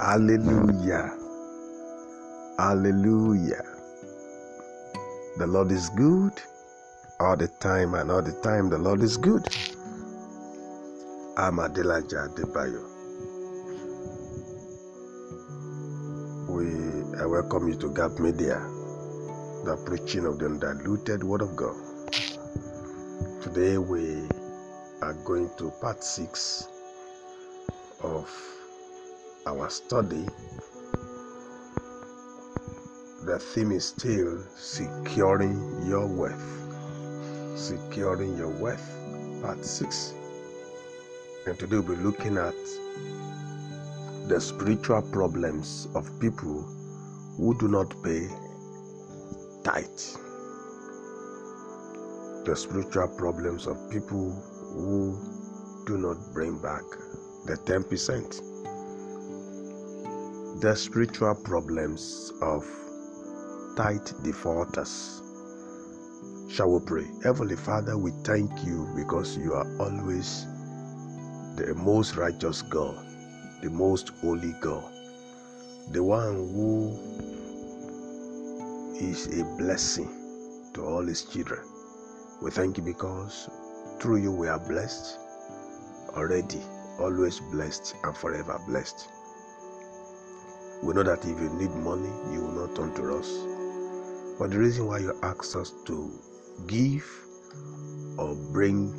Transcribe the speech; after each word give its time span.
Hallelujah. 0.00 1.12
Hallelujah. 2.58 3.64
The 5.38 5.46
Lord 5.46 5.72
is 5.72 5.90
good 5.90 6.32
all 7.20 7.36
the 7.36 7.48
time, 7.60 7.94
and 7.94 8.10
all 8.10 8.22
the 8.22 8.32
time 8.42 8.70
the 8.70 8.78
Lord 8.78 9.02
is 9.02 9.18
good. 9.18 9.46
I'm 11.36 11.58
Adelaja 11.58 12.28
Adebayo. 12.30 12.84
We 16.48 16.66
I 17.20 17.26
welcome 17.26 17.68
you 17.68 17.76
to 17.76 17.94
Gap 17.94 18.18
Media, 18.20 18.58
the 19.64 19.76
preaching 19.86 20.26
of 20.26 20.38
the 20.38 20.46
undiluted 20.46 21.24
Word 21.24 21.42
of 21.42 21.56
God. 21.56 21.76
Today 23.42 23.78
we 23.78 24.22
are 25.02 25.14
going 25.24 25.50
to 25.58 25.70
part 25.82 26.02
six 26.04 26.68
of 28.02 28.30
our 29.50 29.68
study. 29.68 30.24
The 33.24 33.36
theme 33.40 33.72
is 33.72 33.84
still 33.86 34.44
securing 34.56 35.84
your 35.88 36.06
wealth. 36.06 37.58
Securing 37.58 38.36
your 38.38 38.50
wealth, 38.62 38.88
part 39.42 39.64
six. 39.64 40.14
And 41.46 41.58
today 41.58 41.80
we'll 41.80 41.96
be 41.96 42.02
looking 42.02 42.36
at 42.36 42.54
the 44.28 44.40
spiritual 44.40 45.02
problems 45.10 45.88
of 45.96 46.08
people 46.20 46.62
who 47.36 47.58
do 47.58 47.66
not 47.66 47.90
pay 48.04 48.28
tithe. 49.64 50.06
The 52.44 52.54
spiritual 52.54 53.08
problems 53.18 53.66
of 53.66 53.90
people 53.90 54.30
who 54.74 55.18
do 55.86 55.98
not 55.98 56.32
bring 56.32 56.56
back 56.62 56.84
the 57.46 57.56
10%. 57.66 58.49
The 60.60 60.76
spiritual 60.76 61.34
problems 61.36 62.34
of 62.42 62.66
tithe 63.76 64.08
defaulters. 64.22 65.22
Shall 66.50 66.70
we 66.72 66.80
pray? 66.84 67.06
Heavenly 67.24 67.56
Father, 67.56 67.96
we 67.96 68.10
thank 68.24 68.50
you 68.66 68.86
because 68.94 69.38
you 69.38 69.54
are 69.54 69.66
always 69.80 70.44
the 71.56 71.74
most 71.78 72.16
righteous 72.16 72.60
God, 72.60 72.94
the 73.62 73.70
most 73.70 74.10
holy 74.20 74.54
God, 74.60 74.84
the 75.92 76.04
one 76.04 76.36
who 76.52 76.98
is 79.00 79.28
a 79.40 79.44
blessing 79.56 80.10
to 80.74 80.84
all 80.84 81.06
his 81.06 81.24
children. 81.24 81.60
We 82.42 82.50
thank 82.50 82.76
you 82.76 82.82
because 82.84 83.48
through 83.98 84.18
you 84.18 84.30
we 84.32 84.48
are 84.48 84.58
blessed 84.60 85.18
already, 86.10 86.60
always 86.98 87.40
blessed, 87.50 87.94
and 88.04 88.14
forever 88.14 88.60
blessed. 88.68 89.08
We 90.82 90.94
know 90.94 91.02
that 91.02 91.24
if 91.24 91.38
you 91.40 91.50
need 91.50 91.70
money, 91.76 92.10
you 92.32 92.40
will 92.42 92.66
not 92.66 92.74
turn 92.76 92.94
to 92.94 93.16
us. 93.16 93.28
But 94.38 94.50
the 94.50 94.58
reason 94.58 94.86
why 94.86 94.98
you 94.98 95.14
ask 95.22 95.54
us 95.56 95.72
to 95.86 96.10
give 96.66 97.04
or 98.16 98.34
bring 98.52 98.90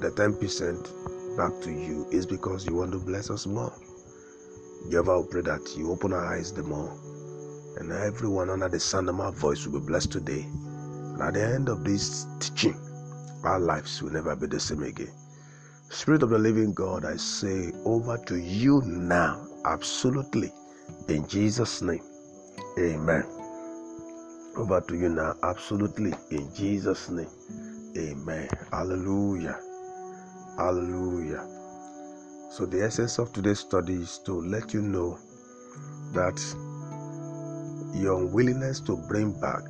the 0.00 0.10
10% 0.10 1.36
back 1.36 1.60
to 1.62 1.70
you 1.70 2.06
is 2.10 2.26
because 2.26 2.66
you 2.66 2.74
want 2.76 2.92
to 2.92 2.98
bless 2.98 3.30
us 3.30 3.46
more. 3.46 3.72
Jehovah, 4.88 5.18
will 5.20 5.26
pray 5.26 5.42
that 5.42 5.74
you 5.76 5.90
open 5.90 6.12
our 6.12 6.34
eyes 6.34 6.52
the 6.52 6.62
more, 6.62 6.90
and 7.78 7.92
everyone 7.92 8.48
under 8.48 8.68
the 8.68 8.80
sound 8.80 9.08
of 9.08 9.14
my 9.16 9.30
voice 9.30 9.66
will 9.66 9.80
be 9.80 9.86
blessed 9.86 10.12
today. 10.12 10.42
And 10.42 11.20
at 11.22 11.34
the 11.34 11.44
end 11.44 11.68
of 11.68 11.84
this 11.84 12.26
teaching, 12.38 12.78
our 13.44 13.58
lives 13.60 14.02
will 14.02 14.10
never 14.12 14.34
be 14.36 14.46
the 14.46 14.60
same 14.60 14.82
again. 14.82 15.12
Spirit 15.90 16.22
of 16.22 16.30
the 16.30 16.38
living 16.38 16.72
God, 16.72 17.04
I 17.04 17.16
say 17.16 17.72
over 17.84 18.16
to 18.26 18.36
you 18.36 18.80
now, 18.86 19.46
absolutely, 19.64 20.52
in 21.08 21.26
Jesus' 21.26 21.82
name. 21.82 22.02
Amen. 22.78 23.24
Over 24.56 24.80
to 24.82 24.96
you 24.96 25.08
now, 25.08 25.34
absolutely, 25.42 26.12
in 26.30 26.52
Jesus' 26.54 27.08
name. 27.08 27.28
Amen. 27.96 28.48
Hallelujah. 28.72 29.58
Hallelujah. 30.56 31.46
So, 32.50 32.66
the 32.66 32.82
essence 32.82 33.18
of 33.18 33.32
today's 33.32 33.60
study 33.60 33.94
is 33.94 34.18
to 34.26 34.40
let 34.40 34.74
you 34.74 34.82
know 34.82 35.18
that 36.12 36.38
your 37.94 38.20
unwillingness 38.22 38.80
to 38.80 38.96
bring 39.08 39.32
back 39.40 39.62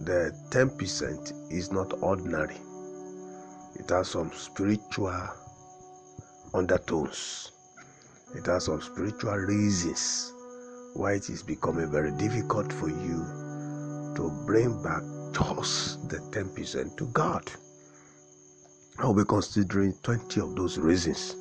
the 0.00 0.32
10% 0.50 1.52
is 1.52 1.72
not 1.72 1.92
ordinary, 2.02 2.56
it 3.76 3.88
has 3.90 4.08
some 4.10 4.30
spiritual 4.32 5.28
undertones, 6.54 7.52
it 8.34 8.46
has 8.46 8.64
some 8.66 8.80
spiritual 8.80 9.36
reasons 9.36 10.32
why 10.96 11.12
it 11.12 11.28
is 11.28 11.42
becoming 11.42 11.90
very 11.90 12.10
difficult 12.12 12.72
for 12.72 12.88
you 12.88 13.24
to 14.16 14.30
bring 14.46 14.82
back 14.82 15.02
just 15.32 16.08
the 16.08 16.16
10% 16.32 16.96
to 16.96 17.06
God. 17.08 17.50
I'll 18.98 19.12
be 19.12 19.24
considering 19.24 19.92
20 20.02 20.40
of 20.40 20.56
those 20.56 20.78
reasons, 20.78 21.36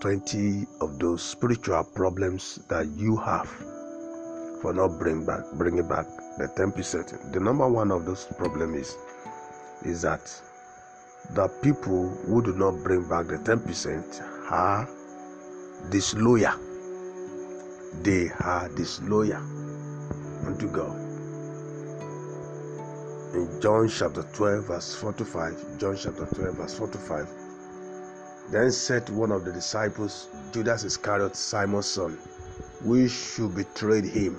20 0.00 0.66
of 0.80 1.00
those 1.00 1.20
spiritual 1.20 1.82
problems 1.82 2.60
that 2.68 2.86
you 2.96 3.16
have 3.16 3.48
for 4.62 4.72
not 4.72 4.98
bring 5.00 5.26
back, 5.26 5.40
bringing 5.54 5.88
back 5.88 6.06
the 6.38 6.46
10%. 6.56 7.32
The 7.32 7.40
number 7.40 7.68
one 7.68 7.90
of 7.90 8.04
those 8.04 8.26
problems 8.38 8.76
is, 8.76 8.96
is 9.82 10.02
that 10.02 10.32
the 11.30 11.48
people 11.62 12.08
who 12.26 12.40
do 12.42 12.54
not 12.54 12.84
bring 12.84 13.08
back 13.08 13.26
the 13.26 13.38
10% 13.38 14.52
are 14.52 14.88
disloyal. 15.90 16.69
They 17.92 18.30
are 18.40 18.68
disloyal 18.70 19.42
unto 20.46 20.70
God. 20.70 20.96
In 23.34 23.60
John 23.60 23.88
chapter 23.88 24.22
12, 24.32 24.64
verse 24.66 24.94
45, 24.94 25.78
John 25.78 25.96
chapter 25.96 26.24
12, 26.24 26.56
verse 26.56 26.78
45, 26.78 27.28
then 28.50 28.72
said 28.72 29.08
one 29.10 29.32
of 29.32 29.44
the 29.44 29.52
disciples, 29.52 30.28
Judas 30.52 30.84
Iscariot, 30.84 31.36
Simon's 31.36 31.86
son, 31.86 32.16
we 32.84 33.08
should 33.08 33.54
betray 33.54 34.00
him. 34.00 34.34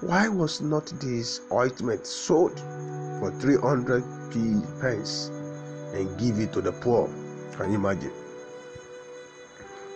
Why 0.00 0.28
was 0.28 0.60
not 0.60 0.86
this 1.00 1.40
ointment 1.50 2.06
sold 2.06 2.60
for 3.18 3.32
300 3.40 4.04
pence 4.80 5.28
and 5.94 6.18
give 6.18 6.38
it 6.38 6.52
to 6.52 6.60
the 6.60 6.72
poor? 6.72 7.08
Can 7.52 7.72
you 7.72 7.76
imagine? 7.76 8.12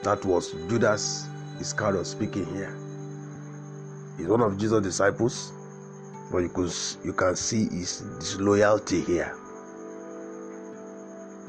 That 0.03 0.25
was 0.25 0.53
Judas 0.69 1.29
Iscariot 1.61 2.07
speaking 2.07 2.47
here. 2.55 2.77
He's 4.17 4.29
one 4.29 4.41
of 4.41 4.59
Jesus' 4.59 4.83
disciples, 4.83 5.53
but 6.31 6.39
you 6.39 6.49
could 6.49 6.73
you 7.05 7.13
can 7.13 7.37
see 7.37 7.69
his 7.69 8.01
disloyalty 8.19 9.01
here. 9.01 9.37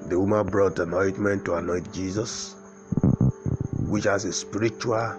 The 0.08 0.20
woman 0.20 0.48
brought 0.48 0.80
an 0.80 0.94
ointment 0.94 1.46
to 1.46 1.56
anoint 1.56 1.92
Jesus, 1.94 2.56
which 3.88 4.04
has 4.04 4.26
a 4.26 4.34
spiritual 4.34 5.16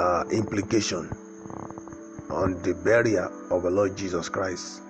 uh, 0.00 0.24
implication 0.32 1.08
on 2.30 2.60
the 2.62 2.74
burial 2.74 3.30
of 3.50 3.62
the 3.64 3.70
Lord 3.70 3.96
Jesus 3.96 4.28
Christ. 4.28 4.82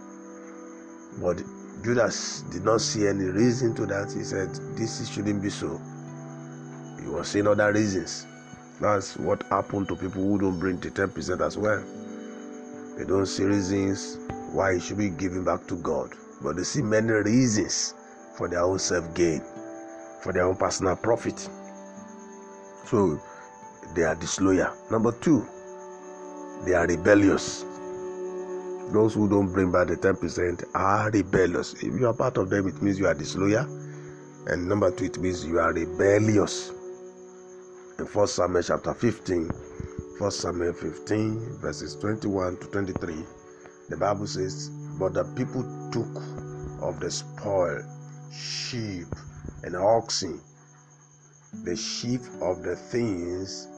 But 1.21 1.43
Judas 1.83 2.43
did 2.53 2.65
not 2.65 2.81
see 2.81 3.07
any 3.07 3.25
reason 3.25 3.75
to 3.75 3.87
that. 3.87 4.13
He 4.13 4.23
said, 4.23 4.55
This 4.77 5.09
shouldn't 5.09 5.43
be 5.43 5.51
so. 5.51 5.81
He 7.01 7.09
was 7.09 7.29
seeing 7.29 7.47
other 7.47 7.73
reasons. 7.73 8.27
That's 8.81 9.19
what 9.19 9.43
happened 9.51 9.89
to 9.89 9.97
people 9.97 10.23
who 10.23 10.39
don't 10.39 10.59
bring 10.59 10.81
the 10.81 10.91
10% 10.91 11.47
as 11.47 11.59
well. 11.59 11.85
They 12.97 13.05
don't 13.05 13.27
see 13.27 13.45
reasons 13.45 14.17
why 14.53 14.73
it 14.73 14.83
should 14.83 14.97
be 14.97 15.11
given 15.11 15.45
back 15.45 15.67
to 15.69 15.77
God, 15.77 16.15
but 16.43 16.57
they 16.57 16.63
see 16.63 16.81
many 16.81 17.13
reasons 17.13 17.95
for 18.37 18.49
their 18.49 18.61
own 18.63 18.79
self 18.79 19.15
gain, 19.15 19.43
for 20.23 20.33
their 20.33 20.47
own 20.47 20.57
personal 20.57 20.97
profit. 20.97 21.47
So 22.87 23.21
they 23.95 24.03
are 24.05 24.15
disloyal. 24.15 24.73
Number 24.91 25.13
two, 25.13 25.47
they 26.65 26.73
are 26.73 26.87
rebellious. 26.87 27.65
Those 28.93 29.13
who 29.13 29.29
don't 29.29 29.53
bring 29.53 29.71
back 29.71 29.89
the 29.89 29.97
10% 29.97 30.65
are 30.75 31.11
rebellious. 31.11 31.75
If 31.75 32.01
you 32.01 32.07
are 32.09 32.15
part 32.15 32.39
of 32.39 32.49
them, 32.49 32.67
it 32.67 32.81
means 32.81 32.99
you 32.99 33.07
are 33.07 33.15
disloyal. 33.15 33.67
And 34.47 34.67
number 34.69 34.91
two, 34.91 35.05
it 35.05 35.19
means 35.19 35.47
you 35.47 35.61
are 35.61 35.73
rebellious. 35.73 36.73
In 38.01 38.07
1 38.07 38.29
Samuel 38.29 38.63
chapter 38.63 38.95
15, 38.95 39.51
1 40.17 40.31
Samuel 40.31 40.73
15, 40.73 41.59
verses 41.61 41.97
21 41.97 42.57
to 42.57 42.67
23, 42.69 43.15
the 43.91 43.97
Bible 43.99 44.27
says, 44.27 44.71
But 44.99 45.13
the 45.13 45.25
people 45.37 45.61
took 45.93 46.09
of 46.81 46.99
the 46.99 47.11
spoil 47.11 47.83
sheep 48.33 49.07
and 49.65 49.77
oxen, 49.77 50.41
the 51.63 51.77
sheep 51.77 52.23
of 52.41 52.63
the 52.63 52.75
things 52.75 53.69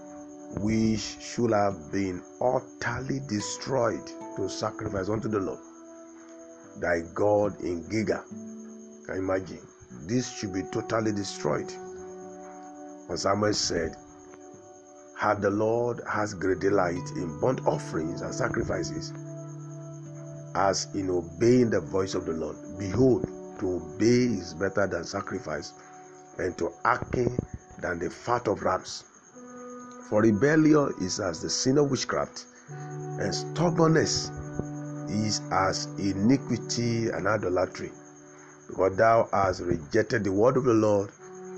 which 0.60 1.00
should 1.20 1.50
have 1.50 1.90
been 1.90 2.22
utterly 2.40 3.18
destroyed 3.28 4.06
to 4.36 4.48
sacrifice 4.48 5.08
unto 5.08 5.26
the 5.26 5.40
Lord, 5.40 5.58
thy 6.76 7.00
God 7.12 7.60
in 7.60 7.88
Gilgal. 7.88 8.22
Can 9.04 9.16
you 9.16 9.22
imagine? 9.22 9.66
This 10.06 10.30
should 10.30 10.54
be 10.54 10.62
totally 10.70 11.10
destroyed. 11.10 11.72
And 13.08 13.18
Samuel 13.18 13.52
said, 13.52 13.96
Had 15.22 15.40
the 15.40 15.50
Lord 15.50 16.00
has 16.08 16.34
great 16.34 16.58
delight 16.58 17.12
in 17.14 17.38
burnt 17.38 17.64
offerings 17.64 18.22
and 18.22 18.34
sacrifices, 18.34 19.12
as 20.56 20.88
in 20.96 21.10
obeying 21.10 21.70
the 21.70 21.78
voice 21.78 22.16
of 22.16 22.26
the 22.26 22.32
Lord. 22.32 22.56
Behold, 22.76 23.28
to 23.60 23.76
obey 23.76 24.34
is 24.34 24.52
better 24.54 24.88
than 24.88 25.04
sacrifice, 25.04 25.74
and 26.38 26.58
to 26.58 26.72
hearken 26.84 27.38
than 27.80 28.00
the 28.00 28.10
fat 28.10 28.48
of 28.48 28.62
rams. 28.62 29.04
For 30.08 30.22
rebellion 30.22 30.92
is 31.00 31.20
as 31.20 31.40
the 31.40 31.50
sin 31.50 31.78
of 31.78 31.88
witchcraft, 31.88 32.46
and 33.20 33.32
stubbornness 33.32 34.28
is 35.08 35.40
as 35.52 35.86
iniquity 36.00 37.10
and 37.10 37.28
idolatry. 37.28 37.92
Because 38.66 38.96
thou 38.96 39.28
hast 39.32 39.60
rejected 39.60 40.24
the 40.24 40.32
word 40.32 40.56
of 40.56 40.64
the 40.64 40.74
Lord, 40.74 41.10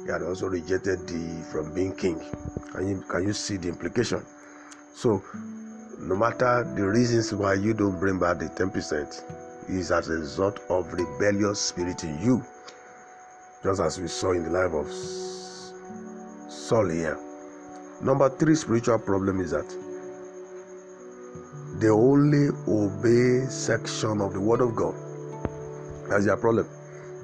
he 0.05 0.13
had 0.13 0.23
also 0.23 0.49
rejected 0.49 1.09
thee 1.09 1.43
from 1.51 1.73
being 1.73 1.97
king. 1.97 2.21
Can 2.73 2.89
you, 2.89 3.05
can 3.09 3.27
you 3.27 3.33
see 3.33 3.57
the 3.57 3.69
implication? 3.69 4.25
So, 4.95 5.23
no 5.99 6.17
matter 6.17 6.65
the 6.77 6.87
reasons 6.87 7.33
why 7.33 7.55
you 7.55 7.75
don't 7.75 7.99
bring 7.99 8.19
back 8.19 8.39
the 8.39 8.47
10%, 8.47 9.45
is 9.69 9.91
as 9.91 10.09
a 10.09 10.15
result 10.15 10.61
of 10.69 10.93
rebellious 10.93 11.61
spirit 11.61 12.05
in 12.05 12.21
you. 12.23 12.45
Just 13.63 13.81
as 13.81 13.99
we 13.99 14.09
saw 14.09 14.33
in 14.33 14.45
the 14.45 14.51
life 14.51 14.73
of 14.75 14.91
Saul 16.51 16.89
here. 16.91 17.19
Number 18.03 18.29
three 18.29 18.55
spiritual 18.55 18.99
problem 18.99 19.41
is 19.41 19.53
that 19.53 19.69
they 21.81 21.89
only 21.89 22.49
obey 22.69 23.47
section 23.49 24.21
of 24.21 24.33
the 24.33 24.41
word 24.41 24.61
of 24.61 24.77
God. 24.77 24.95
That's 26.09 26.27
their 26.27 26.37
problem. 26.37 26.69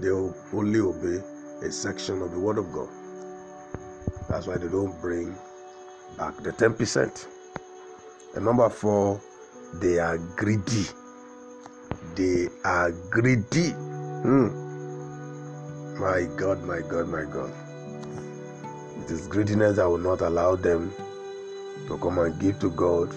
They 0.00 0.08
only 0.10 0.80
obey 0.80 1.22
a 1.62 1.70
section 1.70 2.22
of 2.22 2.30
the 2.30 2.38
word 2.38 2.58
of 2.58 2.72
God. 2.72 2.88
That's 4.28 4.46
why 4.46 4.56
they 4.56 4.68
don't 4.68 4.98
bring 5.00 5.34
back 6.16 6.36
the 6.38 6.52
10%. 6.52 7.26
And 8.36 8.44
number 8.44 8.68
four, 8.70 9.20
they 9.74 9.98
are 9.98 10.18
greedy. 10.36 10.86
They 12.14 12.48
are 12.64 12.92
greedy. 13.10 13.70
Hmm. 13.70 14.70
My 15.98 16.26
God, 16.36 16.62
my 16.64 16.80
God, 16.80 17.08
my 17.08 17.24
God. 17.24 17.52
It 19.04 19.10
is 19.10 19.26
greediness 19.26 19.76
that 19.76 19.88
will 19.88 19.98
not 19.98 20.20
allow 20.20 20.56
them 20.56 20.92
to 21.88 21.98
come 21.98 22.18
and 22.18 22.38
give 22.40 22.58
to 22.60 22.70
God 22.70 23.12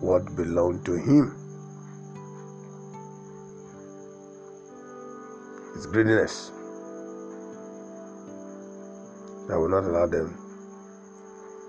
what 0.00 0.36
belonged 0.36 0.84
to 0.86 0.92
Him. 0.94 1.36
It's 5.74 5.86
greediness 5.86 6.52
that 9.48 9.58
will 9.58 9.68
not 9.68 9.84
allow 9.84 10.06
them 10.06 10.38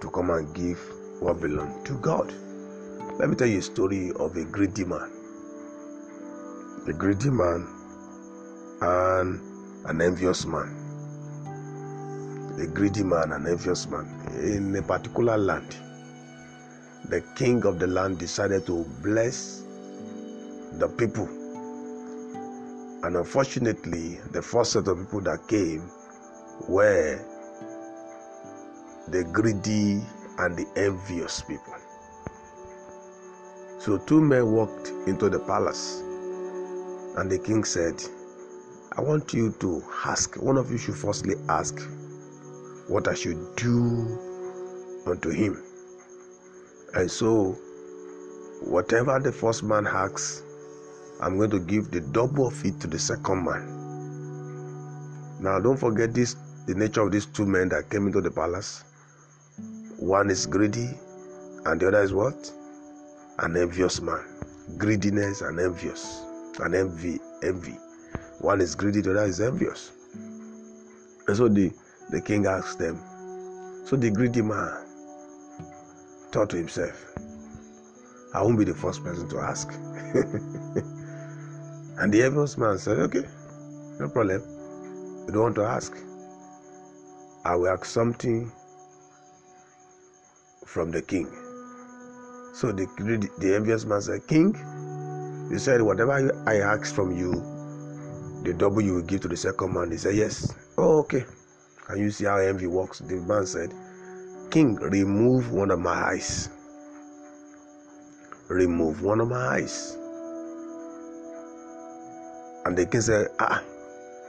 to 0.01 0.09
come 0.09 0.29
and 0.29 0.53
give 0.53 0.79
what 1.19 1.41
belongs 1.41 1.87
to 1.87 1.93
God. 1.95 2.33
Let 3.19 3.29
me 3.29 3.35
tell 3.35 3.47
you 3.47 3.59
a 3.59 3.61
story 3.61 4.11
of 4.19 4.35
a 4.35 4.43
greedy 4.45 4.85
man. 4.85 5.11
A 6.87 6.93
greedy 6.93 7.29
man 7.29 7.67
and 8.81 9.39
an 9.85 10.01
envious 10.01 10.45
man. 10.45 10.81
A 12.59 12.67
greedy 12.67 13.03
man 13.03 13.31
and 13.31 13.47
envious 13.47 13.87
man 13.89 14.05
in 14.41 14.75
a 14.75 14.81
particular 14.81 15.37
land. 15.37 15.75
The 17.09 17.21
king 17.35 17.65
of 17.65 17.79
the 17.79 17.87
land 17.87 18.19
decided 18.19 18.65
to 18.67 18.83
bless 19.01 19.63
the 20.73 20.87
people. 20.87 21.27
And 23.03 23.15
unfortunately, 23.15 24.19
the 24.31 24.41
first 24.41 24.71
set 24.73 24.87
of 24.87 24.97
people 24.99 25.21
that 25.21 25.47
came 25.47 25.89
were 26.67 27.19
the 29.07 29.23
greedy 29.25 30.01
and 30.39 30.57
the 30.57 30.67
envious 30.75 31.41
people. 31.41 31.75
So 33.79 33.97
two 33.99 34.19
men 34.19 34.51
walked 34.51 34.89
into 35.07 35.29
the 35.29 35.39
palace, 35.39 36.01
and 37.17 37.29
the 37.29 37.37
king 37.37 37.63
said, 37.63 38.01
I 38.97 39.01
want 39.01 39.33
you 39.33 39.51
to 39.59 39.83
ask, 40.05 40.35
one 40.41 40.57
of 40.57 40.71
you 40.71 40.77
should 40.77 40.95
firstly 40.95 41.35
ask 41.49 41.79
what 42.87 43.07
I 43.07 43.13
should 43.13 43.55
do 43.55 44.17
unto 45.05 45.29
him. 45.29 45.61
And 46.95 47.11
so, 47.11 47.57
whatever 48.61 49.19
the 49.19 49.31
first 49.31 49.63
man 49.63 49.85
asks, 49.85 50.41
I'm 51.21 51.37
going 51.37 51.51
to 51.51 51.59
give 51.59 51.91
the 51.91 52.01
double 52.01 52.47
of 52.47 52.65
it 52.65 52.79
to 52.81 52.87
the 52.87 52.97
second 52.99 53.43
man. 53.43 53.71
Now, 55.39 55.59
don't 55.59 55.77
forget 55.77 56.13
this 56.13 56.35
the 56.65 56.73
nature 56.73 57.01
of 57.01 57.11
these 57.11 57.27
two 57.27 57.45
men 57.45 57.69
that 57.69 57.89
came 57.91 58.07
into 58.07 58.21
the 58.21 58.31
palace. 58.31 58.83
One 59.97 60.29
is 60.29 60.45
greedy, 60.45 60.89
and 61.65 61.79
the 61.79 61.87
other 61.87 62.03
is 62.03 62.13
what? 62.13 62.51
An 63.39 63.55
envious 63.55 64.01
man. 64.01 64.23
Greediness 64.77 65.41
and 65.41 65.59
envious. 65.59 66.21
And 66.59 66.75
envy. 66.75 67.19
Envy. 67.43 67.77
One 68.39 68.59
is 68.59 68.75
greedy, 68.75 69.01
the 69.01 69.11
other 69.11 69.23
is 69.25 69.39
envious. 69.39 69.91
And 71.27 71.37
so 71.37 71.47
the, 71.47 71.71
the 72.11 72.19
king 72.21 72.45
asked 72.45 72.77
them. 72.79 72.99
So 73.85 73.95
the 73.95 74.11
greedy 74.11 74.41
man 74.41 74.85
thought 76.31 76.49
to 76.49 76.57
himself, 76.57 77.13
I 78.33 78.41
won't 78.41 78.59
be 78.59 78.65
the 78.65 78.73
first 78.73 79.01
person 79.01 79.29
to 79.29 79.39
ask. 79.39 79.71
and 81.99 82.13
the 82.13 82.21
envious 82.23 82.57
man 82.57 82.77
said, 82.77 82.99
Okay, 82.99 83.23
no 83.99 84.09
problem. 84.09 84.41
You 85.27 85.31
don't 85.33 85.41
want 85.43 85.55
to 85.55 85.63
ask. 85.63 85.95
I 87.45 87.55
will 87.55 87.69
ask 87.69 87.85
something 87.85 88.51
from 90.65 90.91
the 90.91 91.01
king. 91.01 91.27
So 92.53 92.71
the, 92.71 92.87
the 93.37 93.55
envious 93.55 93.85
man 93.85 94.01
said, 94.01 94.27
King, 94.27 94.55
you 95.51 95.59
said, 95.59 95.81
whatever 95.81 96.13
I 96.47 96.57
ask 96.57 96.93
from 96.93 97.15
you, 97.15 97.31
the 98.43 98.53
double 98.53 98.81
you 98.81 98.95
will 98.95 99.01
give 99.01 99.21
to 99.21 99.27
the 99.27 99.37
second 99.37 99.73
man. 99.73 99.91
He 99.91 99.97
said, 99.97 100.15
Yes. 100.15 100.53
Oh, 100.77 100.99
okay. 100.99 101.25
Can 101.87 101.99
you 101.99 102.11
see 102.11 102.25
how 102.25 102.37
envy 102.37 102.67
works? 102.67 102.99
The 102.99 103.15
man 103.15 103.45
said, 103.45 103.73
King, 104.51 104.75
remove 104.75 105.51
one 105.51 105.71
of 105.71 105.79
my 105.79 105.91
eyes. 105.91 106.49
Remove 108.47 109.01
one 109.01 109.19
of 109.21 109.29
my 109.29 109.47
eyes. 109.47 109.97
And 112.65 112.77
the 112.77 112.85
king 112.85 113.01
said, 113.01 113.27
Ah, 113.39 113.63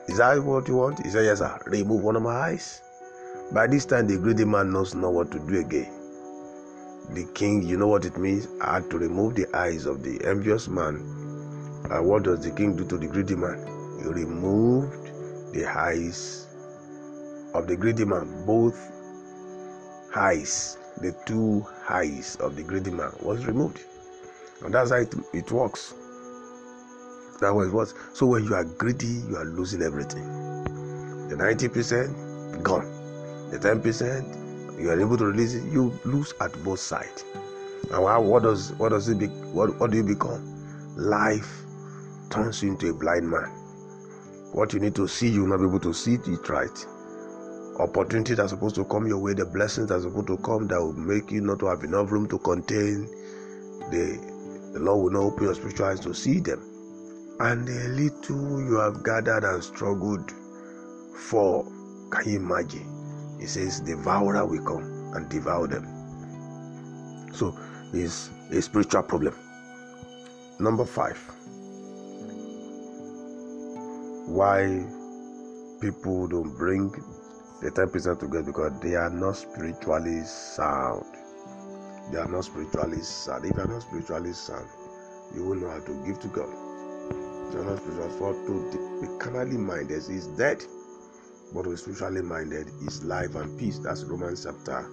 is 0.08 0.18
that 0.18 0.42
what 0.42 0.68
you 0.68 0.76
want? 0.76 1.04
He 1.04 1.10
said, 1.10 1.24
Yes, 1.24 1.38
sir. 1.38 1.58
Remove 1.66 2.02
one 2.02 2.16
of 2.16 2.22
my 2.22 2.34
eyes. 2.34 2.82
By 3.52 3.68
this 3.68 3.84
time, 3.84 4.08
the 4.08 4.18
greedy 4.18 4.44
man 4.44 4.72
knows 4.72 4.94
not 4.94 5.12
what 5.12 5.30
to 5.30 5.38
do 5.38 5.60
again 5.60 5.95
the 7.10 7.24
king, 7.34 7.62
you 7.62 7.76
know 7.76 7.86
what 7.86 8.04
it 8.04 8.16
means, 8.16 8.48
had 8.60 8.90
to 8.90 8.98
remove 8.98 9.34
the 9.34 9.46
eyes 9.56 9.86
of 9.86 10.02
the 10.02 10.22
envious 10.24 10.68
man. 10.68 10.96
And 11.90 12.06
what 12.06 12.24
does 12.24 12.44
the 12.44 12.50
king 12.50 12.76
do 12.76 12.84
to 12.86 12.98
the 12.98 13.06
greedy 13.06 13.36
man? 13.36 13.64
He 13.98 14.08
removed 14.08 15.10
the 15.54 15.66
eyes 15.66 16.46
of 17.54 17.66
the 17.66 17.76
greedy 17.76 18.04
man. 18.04 18.44
Both 18.44 18.76
eyes, 20.14 20.78
the 21.00 21.14
two 21.26 21.64
eyes 21.88 22.36
of 22.40 22.56
the 22.56 22.62
greedy 22.62 22.90
man 22.90 23.12
was 23.22 23.46
removed. 23.46 23.80
And 24.64 24.74
that's 24.74 24.90
how 24.90 24.96
it, 24.96 25.14
it 25.32 25.52
works. 25.52 25.94
That 27.40 27.54
was 27.54 27.70
what. 27.70 27.92
So 28.14 28.26
when 28.26 28.44
you 28.44 28.54
are 28.54 28.64
greedy, 28.64 29.22
you 29.28 29.36
are 29.36 29.44
losing 29.44 29.82
everything. 29.82 30.24
The 31.28 31.36
90% 31.36 32.62
gone. 32.62 32.86
The 33.50 33.58
10% 33.58 34.45
you 34.78 34.90
are 34.90 35.00
able 35.00 35.16
to 35.16 35.26
release 35.26 35.54
it, 35.54 35.64
you 35.72 35.98
lose 36.04 36.34
at 36.40 36.52
both 36.64 36.80
sides. 36.80 37.24
And 37.90 38.02
what 38.02 38.42
does 38.42 38.72
what 38.74 38.90
does 38.90 39.08
it 39.08 39.18
be? 39.18 39.26
What 39.26 39.78
what 39.78 39.90
do 39.90 39.96
you 39.96 40.02
become? 40.02 40.42
Life 40.96 41.62
turns 42.30 42.62
you 42.62 42.70
into 42.70 42.90
a 42.90 42.94
blind 42.94 43.28
man. 43.30 43.48
What 44.52 44.72
you 44.72 44.80
need 44.80 44.94
to 44.96 45.06
see, 45.06 45.28
you 45.28 45.42
will 45.42 45.48
not 45.48 45.58
be 45.58 45.66
able 45.66 45.80
to 45.80 45.92
see 45.92 46.14
it 46.14 46.48
right. 46.48 46.86
Opportunities 47.78 48.38
are 48.38 48.48
supposed 48.48 48.74
to 48.76 48.84
come 48.86 49.06
your 49.06 49.18
way, 49.18 49.34
the 49.34 49.44
blessings 49.44 49.90
are 49.90 50.00
supposed 50.00 50.28
to 50.28 50.38
come 50.38 50.66
that 50.68 50.80
will 50.80 50.94
make 50.94 51.30
you 51.30 51.42
not 51.42 51.58
to 51.60 51.66
have 51.66 51.84
enough 51.84 52.10
room 52.10 52.26
to 52.28 52.38
contain. 52.38 53.06
The, 53.90 54.70
the 54.72 54.80
Lord 54.80 55.04
will 55.04 55.10
not 55.10 55.32
open 55.32 55.44
your 55.44 55.54
spiritual 55.54 55.86
eyes 55.86 56.00
to 56.00 56.14
see 56.14 56.40
them. 56.40 56.60
And 57.38 57.68
the 57.68 57.88
little 57.90 58.62
you 58.62 58.76
have 58.76 59.04
gathered 59.04 59.44
and 59.44 59.62
struggled 59.62 60.32
for, 61.14 61.64
can 62.10 62.32
you 62.32 62.38
imagine? 62.40 62.95
He 63.38 63.46
says, 63.46 63.80
Devourer 63.80 64.46
will 64.46 64.64
come 64.64 65.12
and 65.14 65.28
devour 65.28 65.66
them. 65.66 65.86
So 67.32 67.56
it's 67.92 68.30
a 68.50 68.62
spiritual 68.62 69.02
problem. 69.02 69.34
Number 70.58 70.84
five. 70.84 71.18
Why 74.26 74.86
people 75.80 76.26
don't 76.28 76.56
bring 76.56 76.90
the 77.62 77.70
10% 77.70 78.20
together 78.20 78.42
because 78.42 78.72
they 78.80 78.94
are 78.94 79.10
not 79.10 79.36
spiritually 79.36 80.22
sound. 80.24 81.04
They 82.10 82.18
are 82.18 82.28
not 82.28 82.44
spiritually 82.44 83.00
sound. 83.02 83.44
If 83.44 83.56
you 83.56 83.62
are 83.62 83.68
not 83.68 83.82
spiritually 83.82 84.32
sound, 84.32 84.68
you 85.34 85.44
will 85.44 85.56
know 85.56 85.70
how 85.70 85.80
to 85.80 86.04
give 86.06 86.20
to 86.20 86.28
God. 86.28 86.48
You 87.52 87.60
are 87.60 87.64
not 87.64 87.78
spiritually 87.78 88.18
for 88.18 88.32
to 88.32 89.00
be 89.00 89.18
carnally 89.18 89.56
minded 89.56 90.08
is 90.08 90.26
dead 90.28 90.62
but 91.56 91.78
spiritually 91.78 92.20
minded 92.20 92.68
is 92.86 93.02
life 93.02 93.34
and 93.34 93.58
peace. 93.58 93.78
That's 93.78 94.04
Romans 94.04 94.44
chapter 94.44 94.86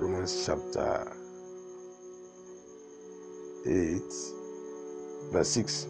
Romans 0.00 0.46
chapter 0.46 1.12
8, 3.66 4.00
verse 5.32 5.48
6. 5.50 5.86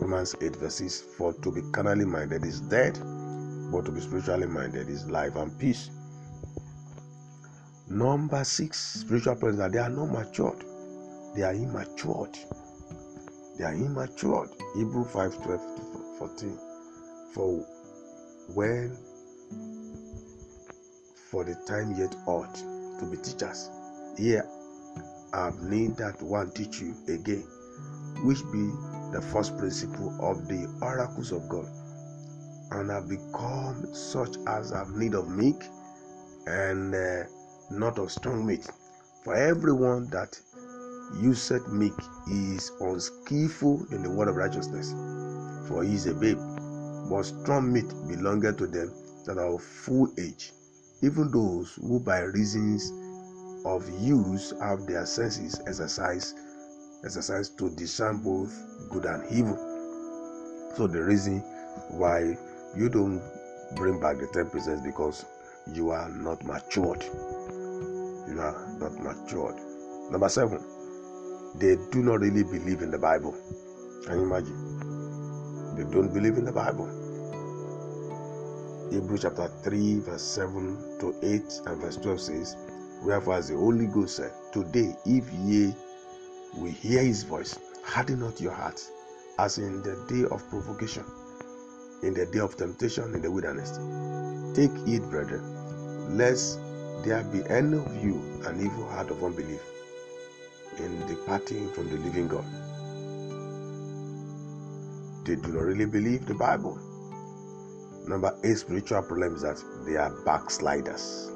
Romans 0.00 0.34
8, 0.40 0.56
verse 0.56 0.76
6. 0.76 1.00
For 1.18 1.34
to 1.34 1.52
be 1.52 1.60
carnally 1.72 2.06
minded 2.06 2.44
is 2.44 2.60
death, 2.60 2.98
but 3.72 3.84
to 3.84 3.90
be 3.92 4.00
spiritually 4.00 4.46
minded 4.46 4.88
is 4.88 5.06
life 5.10 5.36
and 5.36 5.58
peace. 5.58 5.90
Number 7.88 8.42
six, 8.44 9.00
spiritual 9.00 9.36
parents 9.36 9.58
that 9.58 9.72
they 9.72 9.78
are 9.78 9.90
not 9.90 10.06
matured, 10.06 10.64
they 11.36 11.42
are 11.42 11.52
immatured. 11.52 12.38
They 13.58 13.64
are 13.64 13.74
immatured. 13.74 14.48
Hebrew 14.74 15.04
5 15.04 15.42
12 15.42 15.60
to 15.76 16.16
14. 16.18 16.58
For 17.34 17.66
when 18.54 18.96
for 21.30 21.44
the 21.44 21.54
time 21.66 21.92
yet 21.96 22.14
ought 22.26 22.54
to 22.54 23.06
be 23.10 23.16
teachers, 23.16 23.70
here 24.18 24.46
I 25.32 25.46
have 25.46 25.62
need 25.62 25.96
that 25.96 26.20
one 26.22 26.50
teach 26.50 26.80
you 26.80 26.94
again, 27.08 27.44
which 28.24 28.42
be 28.52 28.70
the 29.12 29.22
first 29.32 29.56
principle 29.56 30.14
of 30.20 30.46
the 30.48 30.68
oracles 30.82 31.32
of 31.32 31.48
God, 31.48 31.66
and 32.72 32.90
have 32.90 33.08
become 33.08 33.94
such 33.94 34.36
as 34.46 34.70
have 34.70 34.90
need 34.90 35.14
of 35.14 35.28
milk 35.28 35.62
and 36.46 36.94
uh, 36.94 37.24
not 37.70 37.98
of 37.98 38.12
strong 38.12 38.46
meat. 38.46 38.68
For 39.24 39.34
everyone 39.34 40.08
that 40.10 40.38
useth 41.20 41.68
milk 41.68 41.98
is 42.30 42.72
unskillful 42.80 43.86
in 43.92 44.02
the 44.02 44.10
word 44.10 44.28
of 44.28 44.36
righteousness, 44.36 44.92
for 45.68 45.82
he 45.82 45.94
is 45.94 46.06
a 46.06 46.14
babe. 46.14 46.38
But 47.12 47.26
strong 47.26 47.70
meat 47.70 47.92
belongeth 48.08 48.56
to 48.56 48.66
them 48.66 48.90
that 49.26 49.36
are 49.36 49.54
of 49.56 49.62
full 49.62 50.10
age, 50.18 50.54
even 51.02 51.30
those 51.30 51.74
who 51.74 52.00
by 52.00 52.20
reasons 52.20 52.90
of 53.66 53.86
use 54.00 54.54
have 54.62 54.86
their 54.86 55.04
senses 55.04 55.60
exercised 55.66 56.34
exercised 57.04 57.58
to 57.58 57.68
discern 57.76 58.22
both 58.22 58.50
good 58.88 59.04
and 59.04 59.30
evil. 59.30 59.58
So 60.74 60.86
the 60.86 61.04
reason 61.04 61.40
why 61.90 62.34
you 62.74 62.88
don't 62.88 63.20
bring 63.76 64.00
back 64.00 64.16
the 64.16 64.28
10% 64.28 64.82
because 64.82 65.26
you 65.70 65.90
are 65.90 66.08
not 66.08 66.42
matured. 66.46 67.04
You 68.26 68.40
are 68.40 68.74
not 68.80 68.94
matured. 68.94 69.56
Number 70.10 70.30
seven, 70.30 70.64
they 71.56 71.76
do 71.90 72.02
not 72.02 72.20
really 72.20 72.42
believe 72.42 72.80
in 72.80 72.90
the 72.90 72.98
Bible. 72.98 73.36
Can 74.06 74.18
you 74.18 74.24
imagine? 74.24 75.76
They 75.76 75.84
don't 75.84 76.12
believe 76.14 76.38
in 76.38 76.46
the 76.46 76.52
Bible. 76.52 77.01
Hebrews 78.92 79.22
chapter 79.22 79.48
3, 79.62 80.00
verse 80.00 80.20
7 80.20 80.98
to 81.00 81.14
8 81.22 81.42
and 81.64 81.80
verse 81.80 81.96
12 81.96 82.20
says, 82.20 82.56
Wherefore, 83.02 83.36
as 83.36 83.48
the 83.48 83.56
Holy 83.56 83.86
Ghost 83.86 84.16
said, 84.16 84.32
Today, 84.52 84.94
if 85.06 85.32
ye 85.32 85.74
will 86.58 86.70
hear 86.70 87.02
his 87.02 87.22
voice, 87.22 87.58
harden 87.82 88.20
not 88.20 88.38
your 88.38 88.52
hearts, 88.52 88.90
as 89.38 89.56
in 89.56 89.80
the 89.82 89.96
day 90.08 90.28
of 90.30 90.46
provocation, 90.50 91.04
in 92.02 92.12
the 92.12 92.26
day 92.26 92.40
of 92.40 92.54
temptation 92.58 93.14
in 93.14 93.22
the 93.22 93.30
wilderness. 93.30 93.78
Take 94.54 94.76
heed, 94.86 95.08
brethren, 95.08 96.18
lest 96.18 96.60
there 97.02 97.24
be 97.24 97.42
any 97.48 97.78
of 97.78 98.04
you 98.04 98.20
an 98.44 98.60
evil 98.60 98.86
heart 98.90 99.10
of 99.10 99.24
unbelief 99.24 99.62
in 100.76 101.06
departing 101.06 101.72
from 101.72 101.88
the 101.88 101.96
living 101.96 102.28
God. 102.28 102.44
They 105.24 105.36
do 105.36 105.48
not 105.48 105.62
really 105.62 105.86
believe 105.86 106.26
the 106.26 106.34
Bible. 106.34 106.91
Number 108.06 108.36
eight 108.42 108.58
spiritual 108.58 109.02
problem 109.02 109.36
is 109.36 109.42
that 109.42 109.62
they 109.86 109.96
are 109.96 110.10
backsliders. 110.24 111.30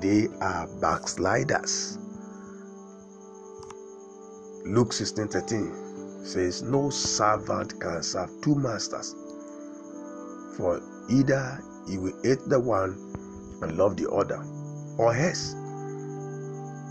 They 0.00 0.28
are 0.40 0.66
backsliders. 0.80 1.98
Luke 4.66 4.92
16 4.92 5.28
13 5.28 6.24
says, 6.24 6.62
No 6.62 6.90
servant 6.90 7.80
can 7.80 8.02
serve 8.02 8.30
two 8.42 8.54
masters, 8.54 9.14
for 10.56 10.82
either 11.10 11.62
he 11.88 11.96
will 11.96 12.12
hate 12.22 12.44
the 12.46 12.60
one 12.60 12.92
and 13.62 13.78
love 13.78 13.96
the 13.96 14.10
other, 14.10 14.44
or 14.98 15.14
else 15.14 15.54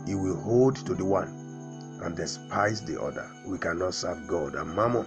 he 0.08 0.16
will 0.16 0.39
hold 0.42 0.75
to 0.77 0.96
the 0.96 1.06
one 1.06 1.27
and 2.01 2.16
despise 2.16 2.82
the 2.82 3.00
other. 3.00 3.30
We 3.46 3.58
cannot 3.60 3.94
serve 3.94 4.27
God 4.27 4.56
and 4.56 4.75
Mammon. 4.75 5.06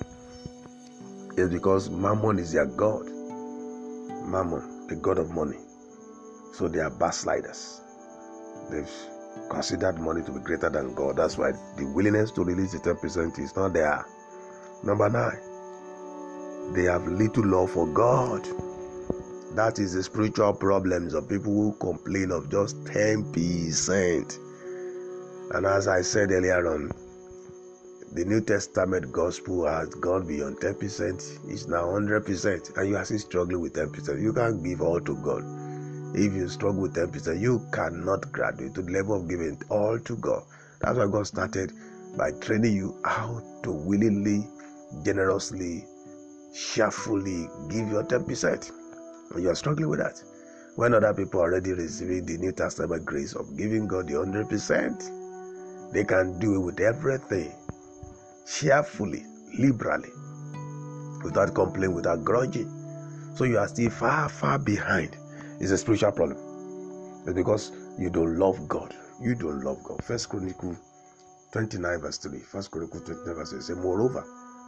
It's 1.37 1.53
because 1.53 1.91
Mammon 1.91 2.39
is 2.39 2.53
their 2.53 2.67
God. 2.67 3.11
Mammon, 4.31 4.87
the 4.87 4.97
God 4.97 5.19
of 5.19 5.31
money. 5.33 5.59
So 6.53 6.69
they 6.69 6.81
are 6.81 6.91
backsliders. 6.91 7.81
They've 8.71 8.91
considered 9.51 9.99
money 9.99 10.23
to 10.23 10.33
be 10.33 10.41
greater 10.41 10.71
than 10.71 10.95
God. 10.95 11.17
That's 11.17 11.37
why 11.37 11.53
the 11.77 11.87
willingness 11.95 12.31
to 12.33 12.45
release 12.45 12.73
the 12.73 12.79
10% 12.79 13.39
is 13.39 13.57
not 13.57 13.73
there. 13.73 14.05
Number 14.83 15.09
nine, 15.11 15.39
they 16.75 16.85
have 16.85 17.07
little 17.07 17.47
love 17.47 17.71
for 17.73 17.87
God. 17.87 18.47
That 19.57 19.79
is 19.79 19.95
the 19.95 20.03
spiritual 20.03 20.55
problems 20.55 21.15
of 21.15 21.29
people 21.29 21.53
who 21.53 21.73
complain 21.81 22.31
of 22.31 22.49
just 22.51 22.83
10%. 22.85 24.39
And 25.55 25.67
as 25.67 25.89
I 25.89 26.03
said 26.03 26.31
earlier 26.31 26.67
on, 26.69 26.93
the 28.13 28.25
New 28.25 28.41
Testament 28.41 29.13
gospel 29.13 29.67
has 29.69 29.95
gone 29.95 30.27
beyond 30.27 30.57
10%, 30.57 31.51
it's 31.51 31.69
now 31.69 31.85
100%, 31.85 32.77
and 32.77 32.89
you 32.89 32.97
are 32.97 33.05
still 33.05 33.19
struggling 33.21 33.61
with 33.61 33.75
10%. 33.75 34.21
You 34.21 34.33
can't 34.33 34.65
give 34.65 34.83
all 34.83 35.01
to 35.01 35.17
God. 35.23 35.45
If 36.17 36.33
you 36.33 36.49
struggle 36.49 36.83
with 36.83 36.95
10%, 36.95 37.41
you 37.41 37.65
cannot 37.73 38.33
graduate 38.33 38.75
to 38.75 38.83
the 38.83 38.91
level 38.91 39.21
of 39.21 39.29
giving 39.29 39.63
all 39.69 39.97
to 40.01 40.17
God. 40.17 40.43
That's 40.81 40.99
why 40.99 41.07
God 41.07 41.27
started 41.29 41.73
by 42.19 42.33
training 42.41 42.75
you 42.75 42.99
how 43.05 43.41
to 43.63 43.71
willingly, 43.71 44.45
generously, 45.05 45.85
cheerfully 46.53 47.49
give 47.69 47.89
your 47.89 48.03
10%. 48.03 48.73
And 49.35 49.43
you 49.43 49.51
are 49.51 49.55
struggling 49.55 49.89
with 49.89 50.01
that. 50.01 50.21
When 50.75 50.95
other 50.95 51.15
people 51.15 51.41
are 51.41 51.53
already 51.53 51.75
receiving 51.75 52.27
the 52.27 52.39
New 52.39 52.51
Testament 52.51 53.05
grace 53.05 53.35
of 53.35 53.57
giving 53.57 53.87
God 53.87 54.09
the 54.09 54.15
100%, 54.15 55.93
they 55.93 56.03
can 56.05 56.39
do 56.41 56.57
it 56.57 56.65
with 56.65 56.81
everything, 56.81 57.53
cheerfully, 58.59 59.25
liberally, 59.59 60.11
without 61.23 61.55
complaining, 61.55 61.95
without 61.95 62.25
grudging. 62.25 62.69
So 63.37 63.45
you 63.45 63.59
are 63.59 63.69
still 63.69 63.91
far, 63.91 64.29
far 64.29 64.59
behind. 64.59 65.17
It's 65.61 65.71
a 65.71 65.79
spiritual 65.79 66.13
problem. 66.13 66.39
It's 67.25 67.35
because 67.35 67.73
you 67.99 68.11
don't 68.11 68.37
love 68.37 68.67
God. 68.69 68.95
You 69.21 69.35
don't 69.35 69.61
love 69.61 69.83
God. 69.85 70.03
First 70.03 70.29
Chronicle 70.31 70.77
29, 71.53 72.01
verse 72.01 72.19
3. 72.19 72.39
First 72.41 72.71
Chronicle 72.71 73.01
29, 73.01 73.35
verse 73.35 73.51
3 73.51 73.61
say, 73.61 73.75
Moreover, 73.75 74.25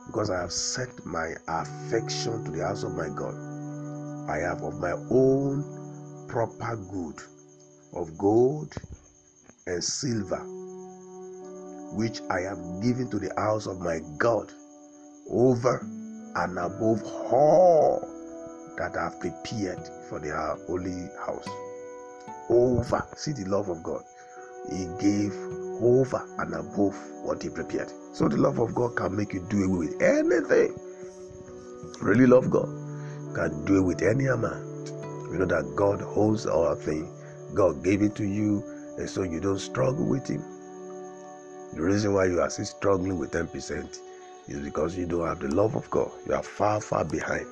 because 0.07 0.31
I 0.31 0.41
have 0.41 0.53
set 0.53 0.91
my 1.05 1.35
affection 1.49 2.45
to 2.45 2.51
the 2.51 2.65
house 2.65 2.83
of 2.83 2.93
my 2.93 3.09
God, 3.09 3.35
I 4.29 4.39
have 4.39 4.63
of 4.63 4.79
my 4.79 4.93
own 5.11 6.27
proper 6.29 6.77
good 6.77 7.17
of 7.95 8.17
gold 8.17 8.75
and 9.67 9.83
silver, 9.83 10.41
which 11.93 12.21
I 12.31 12.41
have 12.41 12.59
given 12.83 13.11
to 13.11 13.19
the 13.19 13.33
house 13.37 13.67
of 13.67 13.81
my 13.81 14.01
God, 14.19 14.53
over 15.31 15.87
and 16.35 16.59
above 16.59 17.03
all 17.05 18.01
that 18.79 18.97
I 18.97 19.05
have 19.05 19.21
prepared 19.21 19.87
for 20.09 20.19
the 20.19 20.33
holy 20.67 21.09
house. 21.25 21.49
Over, 22.49 23.07
see 23.17 23.33
the 23.33 23.45
love 23.49 23.69
of 23.69 23.83
God. 23.83 24.03
He 24.71 24.87
gave 24.99 25.35
over 25.83 26.27
and 26.39 26.55
above 26.55 26.97
what 27.23 27.43
He 27.43 27.51
prepared. 27.51 27.93
So 28.13 28.29
the 28.29 28.37
love 28.37 28.59
of 28.59 28.75
God 28.75 28.97
can 28.97 29.17
make 29.17 29.33
you 29.33 29.47
do 29.49 29.65
away 29.65 29.89
with 29.89 30.03
anything. 30.03 30.79
Really 32.01 32.27
love 32.27 32.51
God 32.51 32.69
can 33.35 33.65
do 33.65 33.79
it 33.79 33.83
with 33.83 34.03
any 34.03 34.27
amount. 34.27 34.89
You 35.31 35.39
know 35.39 35.47
that 35.47 35.75
God 35.77 36.01
holds 36.01 36.47
all 36.47 36.75
things. 36.75 37.09
God 37.55 37.83
gave 37.83 38.03
it 38.03 38.15
to 38.17 38.25
you, 38.25 38.63
and 38.99 39.09
so 39.09 39.23
you 39.23 39.41
don't 39.41 39.59
struggle 39.59 40.07
with 40.07 40.27
Him. 40.29 40.43
The 41.73 41.81
reason 41.81 42.13
why 42.13 42.27
you 42.27 42.41
are 42.41 42.51
still 42.51 42.67
struggling 42.67 43.19
with 43.19 43.33
10% 43.33 43.99
is 44.49 44.61
because 44.61 44.97
you 44.97 45.07
don't 45.07 45.27
have 45.27 45.41
the 45.41 45.49
love 45.49 45.75
of 45.75 45.89
God. 45.91 46.11
You 46.27 46.35
are 46.35 46.43
far, 46.43 46.81
far 46.81 47.05
behind. 47.05 47.47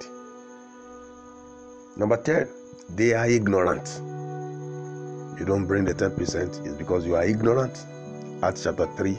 Number 1.96 2.18
10, 2.18 2.48
they 2.96 3.14
are 3.14 3.26
ignorant. 3.26 4.00
You 5.38 5.46
don't 5.46 5.66
bring 5.66 5.84
the 5.84 5.94
10% 5.94 6.66
is 6.66 6.74
because 6.74 7.06
you 7.06 7.16
are 7.16 7.24
ignorant. 7.24 7.86
Acts 8.42 8.64
chapter 8.64 8.86
3, 8.96 9.18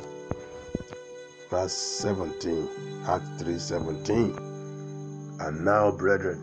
verse 1.49 1.73
17. 1.73 2.69
Acts 3.07 3.41
3 3.41 3.57
17. 3.57 4.37
And 5.39 5.65
now, 5.65 5.91
brethren, 5.91 6.39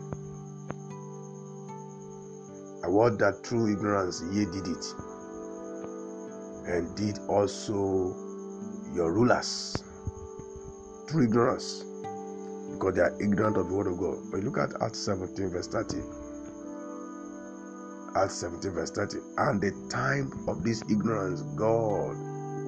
I 2.83 2.87
want 2.89 3.19
that 3.19 3.45
through 3.45 3.71
ignorance 3.71 4.21
ye 4.33 4.45
did 4.45 4.67
it, 4.67 4.85
and 6.67 6.93
did 6.97 7.19
also 7.29 8.28
your 8.99 9.13
rulers 9.13 9.81
through 11.07 11.23
ignorance, 11.23 11.85
because 12.73 12.95
they 12.95 13.01
are 13.01 13.15
ignorant 13.21 13.55
of 13.55 13.69
the 13.69 13.73
word 13.73 13.87
of 13.87 13.97
God. 13.97 14.17
But 14.29 14.43
look 14.43 14.57
at 14.57 14.81
Acts 14.81 14.99
17, 14.99 15.49
verse 15.49 15.67
30. 15.67 15.97
Acts 18.17 18.35
17, 18.35 18.71
verse 18.71 18.91
30. 18.91 19.17
And 19.37 19.61
the 19.61 19.71
time 19.89 20.31
of 20.49 20.63
this 20.65 20.81
ignorance, 20.91 21.43
God 21.55 22.17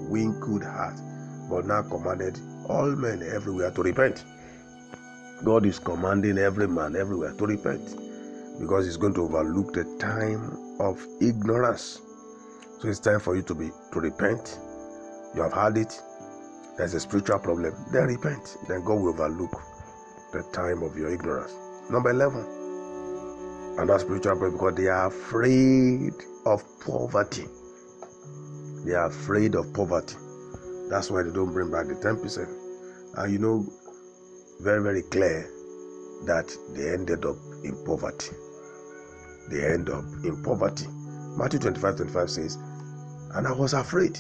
winked 0.10 0.64
at, 0.64 1.02
but 1.50 1.66
now 1.66 1.82
commanded 1.82 2.40
all 2.70 2.90
men 2.96 3.22
everywhere 3.24 3.72
to 3.72 3.84
repent. 3.84 4.24
God 5.44 5.66
is 5.66 5.80
commanding 5.80 6.38
every 6.38 6.68
man 6.68 6.96
everywhere 6.96 7.34
to 7.34 7.46
repent 7.46 7.98
because 8.58 8.86
He's 8.86 8.98
going 8.98 9.16
to 9.16 9.24
overlook 9.24 9.74
the 9.74 9.84
time 10.00 10.58
of 10.80 11.06
ignorance. 11.20 12.02
So 12.80 12.88
it's 12.88 13.00
time 13.00 13.20
for 13.20 13.36
you 13.36 13.42
to 13.44 13.54
be 13.54 13.70
to 13.92 14.00
repent. 14.00 14.60
You 15.36 15.42
have 15.42 15.54
had 15.54 15.78
it. 15.78 16.02
There's 16.78 16.94
a 16.94 17.00
spiritual 17.00 17.40
problem. 17.40 17.74
Then 17.92 18.08
repent. 18.08 18.58
Then 18.68 18.84
God 18.84 19.02
will 19.02 19.10
overlook 19.10 19.62
the 20.32 20.44
time 20.54 20.84
of 20.84 20.98
your 20.98 21.14
ignorance. 21.14 21.54
Number 21.90 22.12
11 22.12 22.62
and 23.78 23.90
that 23.90 24.02
spiritual 24.02 24.36
problem 24.36 24.54
because 24.54 24.76
they 24.76 24.88
are 24.88 25.08
afraid 25.08 26.14
of 26.46 26.64
poverty. 26.82 27.46
They 28.86 28.94
are 28.94 29.08
afraid 29.08 29.56
of 29.56 29.74
poverty. 29.74 30.16
That's 30.90 31.10
why 31.10 31.24
they 31.24 31.32
don't 31.32 31.54
bring 31.54 31.72
back 31.72 31.88
the 31.88 31.96
10%. 31.96 33.18
And 33.18 33.32
you 33.32 33.40
know, 33.40 33.66
very, 34.60 34.84
very 34.84 35.04
clear 35.04 35.50
that 36.26 36.52
they 36.76 36.92
ended 36.92 37.26
up 37.26 37.38
in 37.64 37.82
poverty. 37.86 38.32
They 39.50 39.66
end 39.66 39.90
up 39.90 40.04
in 40.24 40.44
poverty. 40.44 40.88
Matthew 41.38 41.60
25 41.60 41.96
25 41.96 42.30
says, 42.30 42.56
And 43.34 43.48
I 43.48 43.54
was 43.54 43.74
afraid 43.74 44.20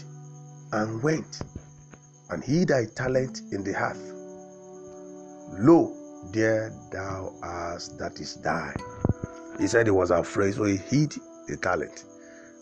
and 0.71 1.03
went 1.03 1.41
and 2.31 2.43
hid 2.43 2.69
thy 2.69 2.85
talent 2.95 3.41
in 3.51 3.63
the 3.63 3.75
earth. 3.75 4.13
Lo, 5.59 5.93
there 6.31 6.71
thou 6.91 7.33
hast 7.43 7.97
that 7.99 8.19
is 8.19 8.35
thine. 8.35 8.75
He 9.59 9.67
said 9.67 9.85
he 9.85 9.91
was 9.91 10.11
afraid, 10.11 10.53
so 10.55 10.63
he 10.63 10.77
hid 10.77 11.13
the 11.47 11.57
talent. 11.57 12.05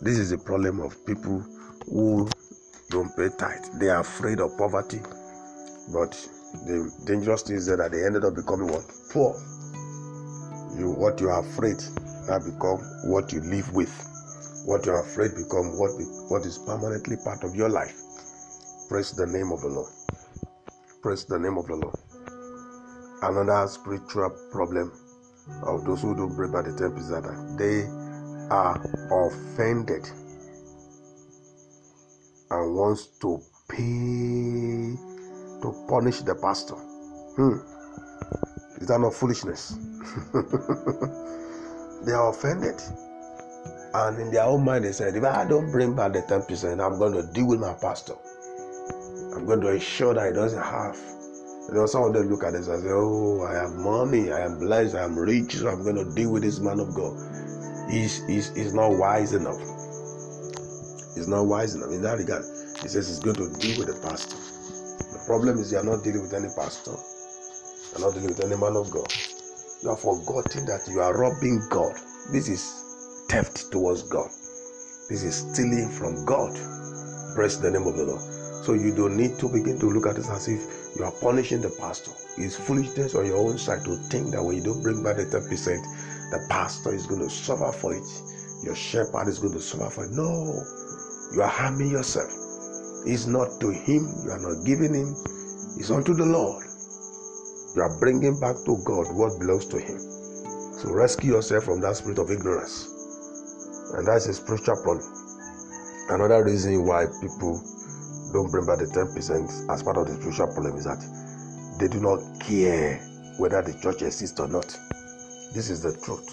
This 0.02 0.18
is 0.18 0.30
the 0.30 0.38
problem 0.38 0.80
of 0.80 1.04
people 1.06 1.44
who 1.86 2.28
don't 2.90 3.14
pay 3.16 3.28
tithe. 3.38 3.64
They 3.78 3.88
are 3.88 4.00
afraid 4.00 4.40
of 4.40 4.56
poverty, 4.58 5.00
but 5.92 6.12
the 6.66 6.92
dangerous 7.06 7.42
thing 7.42 7.56
is 7.56 7.66
that 7.66 7.92
they 7.92 8.04
ended 8.04 8.24
up 8.24 8.34
becoming 8.34 8.66
what? 8.66 8.84
Poor. 9.12 9.34
You 10.76 10.90
what 10.92 11.20
you 11.20 11.28
are 11.30 11.40
afraid 11.40 11.78
now 12.28 12.38
become 12.38 12.78
what 13.10 13.32
you 13.32 13.40
live 13.40 13.72
with. 13.72 13.92
What 14.66 14.86
you 14.86 14.92
are 14.92 15.02
afraid 15.02 15.34
become 15.34 15.78
what 15.78 15.90
what 16.28 16.44
is 16.44 16.58
permanently 16.58 17.16
part 17.24 17.44
of 17.44 17.54
your 17.54 17.68
life. 17.68 17.94
Praise 18.90 19.12
the 19.12 19.24
name 19.24 19.52
of 19.52 19.60
the 19.60 19.68
Lord. 19.68 19.92
Praise 21.00 21.24
the 21.24 21.38
name 21.38 21.56
of 21.58 21.66
the 21.68 21.76
Lord. 21.76 21.94
Another 23.22 23.68
spiritual 23.68 24.30
problem 24.50 24.90
of 25.62 25.84
those 25.84 26.02
who 26.02 26.16
don't 26.16 26.34
break 26.34 26.50
by 26.50 26.62
the 26.62 26.76
temple 26.76 26.98
is 26.98 27.08
that 27.10 27.22
they 27.56 27.86
are 28.52 28.74
offended 29.28 30.08
and 32.50 32.74
wants 32.74 33.06
to 33.20 33.40
pay 33.68 34.98
to 35.62 35.86
punish 35.88 36.22
the 36.22 36.34
pastor. 36.42 36.74
Hmm. 36.74 37.62
Is 38.82 38.88
that 38.88 38.98
not 38.98 39.14
foolishness? 39.14 39.78
they 42.04 42.12
are 42.12 42.30
offended. 42.30 42.82
And 43.94 44.20
in 44.20 44.32
their 44.32 44.46
own 44.46 44.64
mind, 44.64 44.84
they 44.84 44.90
said, 44.90 45.14
if 45.14 45.22
I 45.22 45.44
don't 45.44 45.70
bring 45.70 45.94
back 45.94 46.12
the 46.12 46.22
10%, 46.22 46.84
I'm 46.84 46.98
going 46.98 47.12
to 47.12 47.32
deal 47.32 47.46
with 47.46 47.60
my 47.60 47.74
pastor. 47.74 48.14
I'm 49.34 49.46
going 49.46 49.60
to 49.60 49.68
ensure 49.72 50.14
that 50.14 50.26
he 50.26 50.32
doesn't 50.32 50.62
have 50.62 50.96
you 51.70 51.76
know, 51.76 51.86
some 51.86 52.02
of 52.02 52.12
them 52.12 52.28
look 52.28 52.42
at 52.42 52.52
this 52.54 52.66
and 52.66 52.82
say, 52.82 52.90
Oh, 52.90 53.44
I 53.44 53.54
have 53.54 53.74
money, 53.76 54.32
I 54.32 54.40
am 54.40 54.58
blessed, 54.58 54.96
I 54.96 55.04
am 55.04 55.16
rich, 55.16 55.54
so 55.54 55.68
I'm 55.68 55.84
going 55.84 55.94
to 55.94 56.14
deal 56.16 56.32
with 56.32 56.42
this 56.42 56.58
man 56.58 56.80
of 56.80 56.92
God. 56.94 57.14
He's, 57.88 58.26
he's, 58.26 58.52
he's 58.56 58.74
not 58.74 58.88
wise 58.88 59.34
enough. 59.34 59.60
He's 61.14 61.28
not 61.28 61.46
wise 61.46 61.76
enough. 61.76 61.90
In 61.90 62.02
that 62.02 62.18
regard, 62.18 62.42
he 62.82 62.88
says 62.88 63.06
he's 63.06 63.20
going 63.20 63.36
to 63.36 63.52
deal 63.60 63.78
with 63.78 63.86
the 63.86 64.00
pastor. 64.02 64.34
The 64.34 65.22
problem 65.26 65.58
is 65.58 65.70
you 65.70 65.78
are 65.78 65.84
not 65.84 66.02
dealing 66.02 66.22
with 66.22 66.34
any 66.34 66.48
pastor, 66.56 66.90
you 66.90 67.98
are 67.98 68.06
not 68.08 68.14
dealing 68.14 68.34
with 68.34 68.44
any 68.44 68.56
man 68.56 68.74
of 68.74 68.90
God. 68.90 69.12
You 69.82 69.90
are 69.90 69.96
forgetting 69.96 70.66
that 70.66 70.88
you 70.90 71.00
are 71.00 71.16
robbing 71.16 71.62
God. 71.70 71.94
This 72.32 72.48
is 72.48 73.26
theft 73.28 73.70
towards 73.70 74.02
God. 74.02 74.28
This 75.08 75.22
is 75.22 75.36
stealing 75.36 75.88
from 75.88 76.24
God. 76.24 76.50
Praise 77.36 77.60
the 77.60 77.70
name 77.70 77.86
of 77.86 77.96
the 77.96 78.04
Lord. 78.04 78.39
So 78.62 78.74
you 78.74 78.94
don't 78.94 79.16
need 79.16 79.38
to 79.38 79.48
begin 79.48 79.78
to 79.80 79.86
look 79.90 80.06
at 80.06 80.16
this 80.16 80.28
as 80.28 80.48
if 80.48 80.60
you 80.96 81.04
are 81.04 81.12
punishing 81.20 81.62
the 81.62 81.70
pastor. 81.80 82.12
It's 82.36 82.56
foolishness 82.56 83.14
on 83.14 83.26
your 83.26 83.38
own 83.38 83.58
side 83.58 83.84
to 83.84 83.96
think 84.08 84.32
that 84.32 84.42
when 84.42 84.56
you 84.56 84.62
don't 84.62 84.82
bring 84.82 85.02
back 85.02 85.16
the 85.16 85.24
10%, 85.24 85.48
the 86.30 86.46
pastor 86.48 86.94
is 86.94 87.06
going 87.06 87.22
to 87.22 87.30
suffer 87.30 87.72
for 87.72 87.94
it. 87.94 88.04
Your 88.62 88.74
shepherd 88.74 89.28
is 89.28 89.38
going 89.38 89.54
to 89.54 89.60
suffer 89.60 89.88
for 89.90 90.04
it. 90.04 90.10
No, 90.12 90.62
you 91.32 91.42
are 91.42 91.48
harming 91.48 91.90
yourself. 91.90 92.30
It's 93.06 93.26
not 93.26 93.60
to 93.60 93.70
him, 93.70 94.04
you 94.24 94.30
are 94.30 94.38
not 94.38 94.66
giving 94.66 94.92
him, 94.92 95.16
it's 95.78 95.90
unto 95.90 96.12
the 96.12 96.26
Lord. 96.26 96.62
You 97.74 97.82
are 97.82 97.98
bringing 97.98 98.38
back 98.40 98.56
to 98.66 98.76
God 98.84 99.14
what 99.16 99.38
belongs 99.38 99.64
to 99.66 99.78
him. 99.78 99.98
So 100.76 100.92
rescue 100.92 101.34
yourself 101.34 101.64
from 101.64 101.80
that 101.80 101.96
spirit 101.96 102.18
of 102.18 102.30
ignorance. 102.30 102.88
And 103.94 104.06
that's 104.06 104.26
a 104.26 104.34
spiritual 104.34 104.76
problem. 104.82 105.06
Another 106.10 106.44
reason 106.44 106.84
why 106.84 107.06
people 107.22 107.62
don't 108.32 108.50
bring 108.50 108.66
back 108.66 108.78
the 108.78 108.86
10% 108.86 109.70
as 109.70 109.82
part 109.82 109.96
of 109.96 110.06
the 110.06 110.14
spiritual 110.14 110.46
problem 110.48 110.76
is 110.76 110.84
that 110.84 111.02
they 111.78 111.88
do 111.88 112.00
not 112.00 112.20
care 112.40 112.98
whether 113.38 113.62
the 113.62 113.74
church 113.80 114.02
exists 114.02 114.38
or 114.38 114.48
not. 114.48 114.68
This 115.54 115.70
is 115.70 115.82
the 115.82 115.96
truth. 116.04 116.28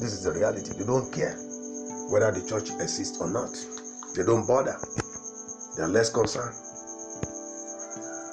This 0.00 0.12
is 0.14 0.24
the 0.24 0.32
reality. 0.32 0.72
They 0.72 0.86
don't 0.86 1.12
care 1.12 1.36
whether 2.10 2.32
the 2.32 2.46
church 2.48 2.70
exists 2.80 3.20
or 3.20 3.28
not. 3.28 3.52
They 4.16 4.24
don't 4.24 4.46
bother. 4.46 4.78
They 5.76 5.82
are 5.82 5.88
less 5.92 6.10
concerned. 6.10 6.56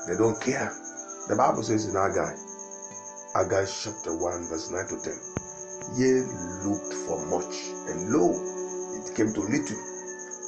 They 0.08 0.16
don't 0.16 0.40
care. 0.40 0.72
The 1.28 1.36
Bible 1.36 1.64
says 1.64 1.86
in 1.86 1.96
Haggai, 1.96 2.32
Haggai 3.36 3.66
chapter 3.68 4.16
1, 4.16 4.48
verse 4.48 4.72
9 4.72 4.88
to 4.88 4.98
10, 5.04 5.12
Ye 6.00 6.24
looked 6.64 6.94
for 7.04 7.20
much, 7.28 7.68
and 7.92 8.10
lo, 8.16 8.32
it 8.96 9.12
came 9.16 9.34
to 9.34 9.42
little. 9.42 9.82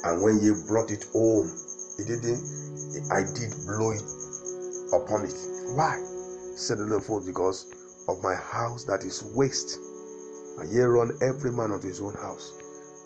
And 0.04 0.22
when 0.22 0.40
ye 0.40 0.56
brought 0.66 0.90
it 0.90 1.04
home, 1.12 1.52
he 2.00 2.06
didn't, 2.08 2.40
I 3.12 3.22
did 3.22 3.52
blow 3.68 3.92
it 3.92 4.02
upon 4.92 5.24
it. 5.24 5.36
Why? 5.76 6.00
Said 6.56 6.78
the 6.78 6.84
Lord, 6.84 7.04
for 7.04 7.20
because 7.20 7.66
of 8.08 8.22
my 8.22 8.34
house 8.34 8.84
that 8.84 9.04
is 9.04 9.22
waste. 9.36 9.78
And 10.58 10.70
ye 10.72 10.80
run 10.80 11.12
every 11.22 11.52
man 11.52 11.72
unto 11.72 11.88
his 11.88 12.00
own 12.00 12.14
house. 12.14 12.52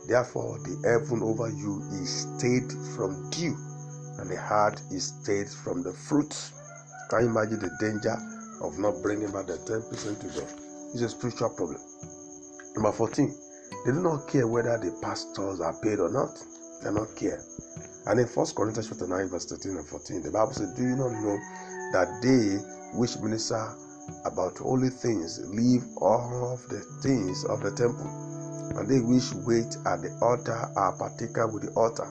Therefore, 0.07 0.59
the 0.65 0.77
heaven 0.87 1.23
over 1.23 1.49
you 1.49 1.83
is 2.03 2.29
stayed 2.37 2.71
from 2.95 3.31
dew, 3.31 3.57
and 4.19 4.31
the 4.31 4.41
heart 4.41 4.81
is 4.91 5.13
stayed 5.21 5.49
from 5.49 5.83
the 5.83 5.93
fruits. 5.93 6.53
Can 7.11 7.21
you 7.25 7.29
imagine 7.29 7.61
the 7.61 7.71
danger 7.81 8.17
of 8.61 8.79
not 8.79 9.03
bringing 9.03 9.33
back 9.33 9.47
the 9.47 9.59
10% 9.65 10.21
to 10.21 10.27
God? 10.41 10.51
It's 10.93 11.03
a 11.03 11.09
spiritual 11.09 11.51
problem. 11.51 11.81
Number 12.75 12.93
14, 12.93 13.35
they 13.85 13.93
do 13.93 14.01
not 14.01 14.29
care 14.29 14.47
whether 14.47 14.77
the 14.79 14.97
pastors 15.03 15.61
are 15.61 15.75
paid 15.81 16.01
or 16.01 16.11
not. 16.11 16.37
They 16.83 16.91
do 16.91 16.95
not 16.95 17.17
care. 17.17 17.41
And 18.07 18.21
in 18.21 18.27
1 18.27 18.47
Corinthians 18.55 18.89
chapter 18.89 19.07
9, 19.07 19.29
verse 19.29 19.47
13 19.47 19.77
and 19.77 19.87
14, 19.87 20.23
the 20.23 20.31
Bible 20.31 20.53
says, 20.53 20.73
Do 20.77 20.83
you 20.83 20.97
not 20.97 21.13
know 21.25 21.39
that 21.93 22.21
they 22.21 22.61
which 22.99 23.17
minister 23.19 23.73
about 24.27 24.59
holy 24.59 24.91
things 24.91 25.41
leave 25.49 25.85
all 25.97 26.53
of 26.53 26.69
the 26.69 26.81
things 27.01 27.45
of 27.47 27.63
the 27.63 27.71
temple, 27.73 28.05
and 28.77 28.87
they 28.89 29.01
which 29.01 29.33
wait 29.47 29.73
at 29.89 30.03
the 30.05 30.13
altar 30.21 30.69
are 30.77 30.93
partaker 30.99 31.47
with 31.49 31.65
the 31.65 31.73
altar? 31.73 32.05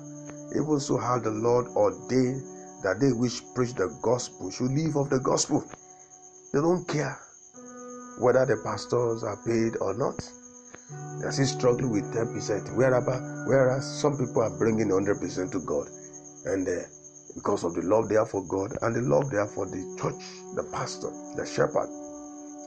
Even 0.58 0.80
so 0.80 0.98
how 0.98 1.20
the 1.20 1.30
Lord 1.30 1.68
ordained 1.78 2.42
that 2.82 3.00
they 3.00 3.14
which 3.14 3.44
preach 3.54 3.74
the 3.76 3.88
gospel 4.02 4.50
should 4.50 4.72
live 4.72 4.96
of 4.96 5.10
the 5.10 5.20
gospel. 5.20 5.64
They 6.54 6.60
don't 6.60 6.88
care 6.88 7.20
whether 8.20 8.46
the 8.46 8.58
pastors 8.64 9.24
are 9.24 9.38
paid 9.46 9.78
or 9.78 9.94
not. 9.94 10.18
They 11.20 11.28
are 11.28 11.32
still 11.32 11.46
struggling 11.46 11.92
with 11.92 12.14
10%, 12.14 12.76
wherever, 12.76 13.46
whereas 13.48 13.86
some 14.02 14.18
people 14.18 14.42
are 14.42 14.58
bringing 14.58 14.90
100% 14.90 15.52
to 15.52 15.60
God. 15.60 15.88
And 16.46 16.68
uh, 16.68 16.84
because 17.36 17.64
of 17.64 17.74
the 17.74 17.82
love 17.82 18.10
they 18.10 18.16
have 18.16 18.30
for 18.30 18.46
God 18.46 18.78
and 18.82 18.96
the 18.96 19.02
love 19.02 19.30
they 19.30 19.38
have 19.38 19.52
for 19.54 19.66
the 19.66 19.82
church, 20.02 20.22
the 20.56 20.64
pastor, 20.72 21.10
the 21.36 21.46
shepherd. 21.46 21.90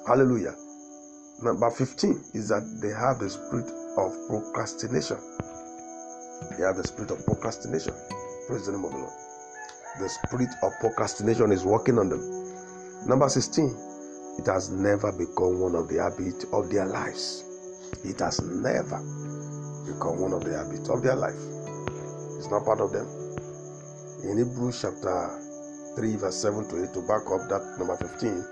Hallelujah. 0.07 0.55
Number 1.43 1.71
15 1.71 2.33
is 2.35 2.49
that 2.49 2.65
they 2.81 2.89
have 2.97 3.19
the 3.19 3.29
spirit 3.29 3.69
of 3.99 4.17
procrastination. 4.29 5.19
They 6.57 6.65
have 6.65 6.77
the 6.77 6.85
spirit 6.85 7.11
of 7.11 7.25
procrastination. 7.27 7.93
Praise 8.49 8.67
the 8.67 8.73
name 8.73 8.85
of 8.85 8.93
the 8.93 8.99
Lord. 8.99 9.13
The 10.01 10.09
spirit 10.09 10.51
of 10.63 10.73
procrastination 10.81 11.53
is 11.53 11.65
working 11.65 11.99
on 11.99 12.09
them. 12.09 12.23
Number 13.07 13.29
16, 13.29 13.69
it 14.39 14.47
has 14.47 14.71
never 14.71 15.13
become 15.13 15.61
one 15.61 15.75
of 15.75 15.89
the 15.89 16.03
habits 16.03 16.45
of 16.53 16.71
their 16.71 16.87
lives. 16.87 17.45
It 18.05 18.21
has 18.21 18.41
never 18.43 18.99
become 19.87 20.21
one 20.21 20.33
of 20.33 20.45
the 20.45 20.57
habits 20.57 20.89
of 20.89 21.03
their 21.03 21.17
life. 21.17 21.39
It's 22.39 22.51
not 22.51 22.65
part 22.65 22.81
of 22.81 22.93
them. 22.93 23.07
In 24.25 24.39
Hebrews 24.39 24.83
chapter 24.83 25.41
3, 25.97 26.17
verse 26.17 26.37
7 26.37 26.69
to 26.69 26.85
8, 26.85 26.95
to 26.95 27.01
back 27.03 27.25
up 27.31 27.49
that 27.49 27.77
number 27.79 27.97
15, 27.97 28.45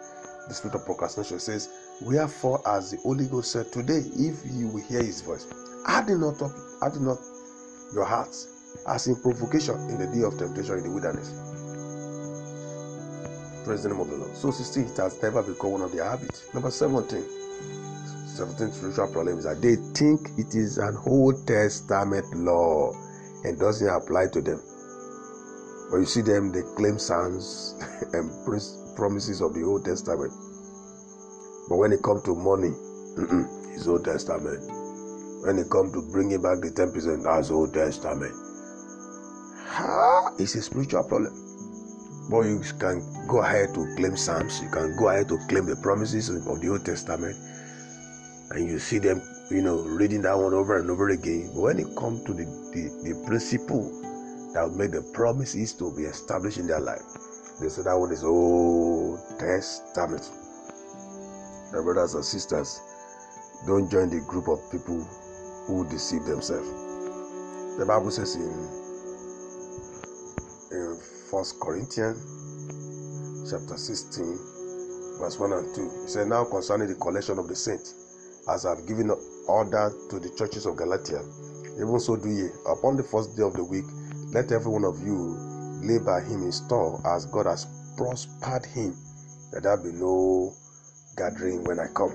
the 0.49 0.55
spirit 0.55 0.75
of 0.77 0.85
procrastination 0.85 1.38
says, 1.38 1.68
Wherefore, 2.03 2.61
as 2.66 2.90
the 2.90 2.99
Holy 2.99 3.27
Ghost 3.27 3.53
said 3.53 3.73
today, 3.73 4.03
if 4.14 4.40
you 4.44 4.68
will 4.68 4.83
hear 4.83 5.03
his 5.03 5.20
voice, 5.20 5.47
harden 5.87 6.20
not 6.20 6.40
up, 6.42 6.53
harden 6.81 7.07
not 7.07 7.18
your 7.94 8.05
hearts, 8.05 8.49
as 8.88 9.07
in 9.07 9.16
provocation 9.16 9.77
in 9.90 9.99
the 9.99 10.07
day 10.07 10.23
of 10.23 10.37
temptation 10.38 10.79
in 10.79 10.85
the 10.85 10.90
wilderness. 10.90 11.33
Praise 13.64 13.83
the 13.83 13.88
name 13.88 14.01
of 14.01 14.11
the 14.11 14.16
Lord. 14.16 14.37
So 14.37 14.51
16, 14.51 14.85
it 14.85 14.97
has 14.99 15.23
never 15.23 15.42
become 15.42 15.73
one 15.73 15.83
of 15.83 15.92
their 15.92 16.05
habits. 16.05 16.44
Number 16.53 16.70
17, 16.70 17.25
17 18.35 18.73
spiritual 18.73 19.12
problem 19.12 19.38
is 19.38 19.44
that 19.44 19.62
they 19.62 19.77
think 19.94 20.31
it 20.37 20.55
is 20.55 20.79
an 20.79 20.99
Old 21.07 21.47
Testament 21.47 22.27
law 22.35 22.92
and 23.44 23.59
doesn't 23.61 23.88
apply 23.88 24.27
to 24.33 24.40
them. 24.40 24.61
But 25.90 25.99
you 25.99 26.07
see 26.07 26.23
them, 26.23 26.51
they 26.51 26.62
claim 26.77 26.99
psalms 26.99 27.79
and 28.12 28.31
promises 28.97 29.40
of 29.40 29.55
the 29.55 29.62
Old 29.62 29.85
Testament. 29.85 30.33
But 31.68 31.77
when 31.77 31.92
it 31.92 32.03
comes 32.03 32.23
to 32.25 32.35
money, 32.35 32.75
it's 33.73 33.87
Old 33.87 34.05
Testament. 34.05 34.66
When 35.47 35.59
it 35.59 35.70
comes 35.70 35.92
to 35.92 36.03
bringing 36.11 36.42
back 36.42 36.59
the 36.59 36.75
10%, 36.75 37.23
that's 37.23 37.51
Old 37.51 37.73
Testament. 37.73 38.35
It's 40.40 40.57
a 40.57 40.62
spiritual 40.62 41.05
problem. 41.05 41.33
But 42.31 42.47
you 42.47 42.61
can 42.81 42.99
go 43.29 43.42
ahead 43.42 43.75
to 43.75 43.94
claim 43.97 44.16
Psalms, 44.16 44.61
you 44.61 44.70
can 44.70 44.97
go 44.97 45.09
ahead 45.11 45.29
to 45.29 45.38
claim 45.49 45.66
the 45.66 45.77
promises 45.77 46.31
of 46.31 46.61
the 46.61 46.68
Old 46.68 46.85
Testament, 46.85 47.37
and 48.50 48.68
you 48.68 48.78
see 48.78 48.98
them, 48.98 49.22
you 49.50 49.62
know, 49.62 49.80
reading 49.83 50.22
that 50.22 50.37
one 50.37 50.54
over 50.54 50.78
and 50.78 50.90
over 50.90 51.09
again. 51.11 51.50
But 51.54 51.61
when 51.61 51.78
it 51.78 51.96
comes 51.96 52.24
to 52.24 52.35
the, 52.35 52.44
the, 52.44 53.12
the 53.12 53.24
principle 53.26 53.83
that 54.54 54.72
make 54.76 54.92
the 54.92 55.02
promises 55.14 55.72
to 55.74 55.94
be 55.96 56.04
established 56.04 56.59
in 56.59 56.66
their 56.66 56.80
life, 56.80 57.02
they 57.61 57.68
say 57.68 57.83
that 57.83 57.96
one 57.96 58.12
is 58.12 58.24
Old 58.24 59.20
Testament. 59.38 60.30
My 61.72 61.83
brothers 61.83 62.14
and 62.14 62.24
sisters, 62.24 62.80
don't 63.66 63.90
join 63.90 64.11
the 64.11 64.20
group 64.28 64.48
of 64.48 64.61
people 64.70 65.02
who 65.66 65.88
deceive 65.88 66.24
themselves. 66.24 66.68
The 67.78 67.87
Bible 67.87 68.11
says 68.11 68.37
in 68.37 68.42
in 70.70 70.98
First 71.30 71.59
Corinthians 71.61 72.18
chapter 73.50 73.76
16, 73.76 74.38
verse 75.18 75.38
1 75.38 75.52
and 75.52 75.74
2. 75.74 75.90
He 76.02 76.09
said, 76.09 76.28
Now 76.28 76.44
concerning 76.44 76.88
the 76.88 76.94
collection 76.96 77.38
of 77.38 77.48
the 77.48 77.57
saints, 77.57 78.04
as 78.48 78.66
I 78.66 78.70
have 78.76 78.87
given 78.87 79.11
order 79.48 79.92
to 80.11 80.18
the 80.20 80.30
churches 80.37 80.66
of 80.66 80.76
Galatia, 80.76 81.22
even 81.76 81.98
so 82.00 82.16
do 82.16 82.28
ye. 82.28 82.48
Upon 82.66 82.96
the 82.96 83.02
first 83.02 83.37
day 83.37 83.42
of 83.42 83.54
the 83.54 83.64
week, 83.64 83.85
let 84.33 84.52
every 84.52 84.70
one 84.70 84.85
of 84.85 85.00
you 85.02 85.37
lay 85.83 85.98
by 85.98 86.20
him 86.20 86.42
in 86.42 86.52
store 86.52 87.00
as 87.07 87.26
God 87.26 87.46
has 87.46 87.66
prospered 87.96 88.66
him, 88.66 88.96
that 89.52 89.62
there 89.62 89.76
be 89.76 89.92
no 89.92 90.52
gathering 91.16 91.64
when 91.64 91.78
I 91.78 91.87
come. 91.94 92.11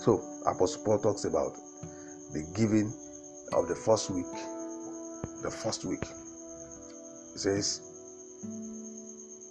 So, 0.00 0.20
Apostle 0.46 0.84
Paul 0.84 0.98
talks 0.98 1.24
about 1.24 1.54
the 2.32 2.42
giving 2.54 2.92
of 3.52 3.68
the 3.68 3.74
first 3.74 4.10
week. 4.10 4.26
The 5.42 5.50
first 5.50 5.84
week. 5.84 6.04
He 7.32 7.38
says, 7.38 7.80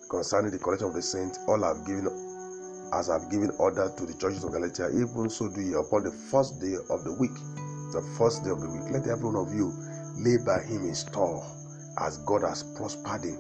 concerning 0.10 0.52
the 0.52 0.60
collection 0.60 0.88
of 0.88 0.94
the 0.94 1.02
saints, 1.02 1.40
all 1.48 1.64
I've 1.66 1.86
given 1.86 2.08
as 2.94 3.10
I've 3.10 3.30
given 3.30 3.52
order 3.58 3.92
to 3.96 4.06
the 4.06 4.14
churches 4.14 4.44
of 4.44 4.52
Galatia, 4.52 4.90
even 4.94 5.30
so 5.30 5.50
do 5.50 5.62
ye 5.62 5.74
upon 5.74 6.04
the 6.04 6.12
first 6.12 6.62
day 6.62 6.76
of 6.90 7.04
the 7.04 7.14
week. 7.14 7.34
The 7.94 8.02
first 8.18 8.44
day 8.44 8.50
of 8.50 8.62
the 8.62 8.70
week. 8.70 8.90
Let 8.92 9.08
every 9.08 9.26
one 9.26 9.36
of 9.36 9.54
you 9.54 9.74
lay 10.18 10.38
by 10.38 10.62
him 10.62 10.86
in 10.86 10.96
store 10.96 11.42
as 11.98 12.18
God 12.26 12.42
has 12.42 12.64
prospered 12.78 13.24
him, 13.26 13.38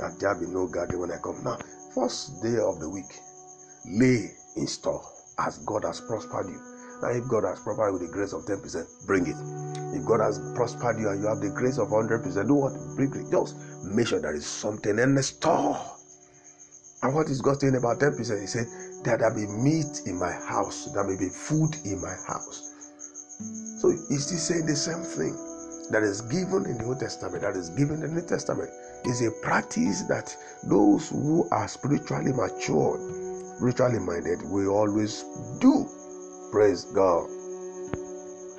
that 0.00 0.16
there 0.20 0.34
be 0.34 0.46
no 0.46 0.66
gathering 0.66 1.00
when 1.00 1.12
I 1.12 1.18
come. 1.18 1.42
Now, 1.44 1.58
first 1.94 2.42
day 2.42 2.56
of 2.56 2.80
the 2.80 2.88
week, 2.88 3.08
lay 3.84 4.32
in 4.56 4.66
store 4.66 5.04
as 5.38 5.58
God 5.64 5.84
has 5.84 6.00
prospered 6.00 6.48
you. 6.48 6.60
Now, 7.02 7.08
if 7.08 7.28
God 7.28 7.44
has 7.44 7.60
prospered 7.60 7.92
with 7.92 8.02
the 8.02 8.12
grace 8.12 8.32
of 8.32 8.44
10%, 8.44 9.06
bring 9.06 9.26
it. 9.26 9.36
If 9.96 10.04
God 10.04 10.20
has 10.20 10.38
prospered 10.54 11.00
you 11.00 11.08
and 11.08 11.20
you 11.20 11.28
have 11.28 11.40
the 11.40 11.50
grace 11.50 11.78
of 11.78 11.88
100%, 11.88 12.46
do 12.46 12.54
what? 12.54 12.72
Bring 12.96 13.12
it. 13.16 13.30
Just 13.30 13.56
make 13.84 14.06
sure 14.08 14.20
there 14.20 14.34
is 14.36 14.46
something 14.46 14.98
in 14.98 15.14
the 15.14 15.22
store. 15.22 15.99
And 17.02 17.14
what 17.14 17.28
is 17.30 17.40
God 17.40 17.60
saying 17.60 17.76
about 17.76 17.98
10%? 17.98 18.18
He 18.40 18.46
said, 18.46 18.66
That 19.04 19.20
there 19.20 19.34
be 19.34 19.46
meat 19.46 20.02
in 20.06 20.18
my 20.18 20.32
house, 20.32 20.92
there 20.92 21.04
may 21.04 21.16
be 21.16 21.28
food 21.28 21.76
in 21.84 22.00
my 22.00 22.14
house. 22.28 22.74
So 23.80 23.90
he's 24.08 24.26
still 24.26 24.38
saying 24.38 24.66
the 24.66 24.76
same 24.76 25.02
thing 25.02 25.32
that 25.90 26.02
is 26.02 26.20
given 26.22 26.66
in 26.66 26.78
the 26.78 26.84
Old 26.84 27.00
Testament, 27.00 27.42
that 27.42 27.56
is 27.56 27.70
given 27.70 28.02
in 28.02 28.14
the 28.14 28.20
New 28.20 28.26
Testament, 28.26 28.70
is 29.04 29.22
a 29.26 29.30
practice 29.42 30.02
that 30.02 30.36
those 30.64 31.08
who 31.08 31.48
are 31.50 31.66
spiritually 31.66 32.32
mature, 32.32 33.00
spiritually 33.56 33.98
minded, 33.98 34.42
will 34.44 34.68
always 34.68 35.24
do. 35.58 35.88
Praise 36.52 36.84
God. 36.84 37.28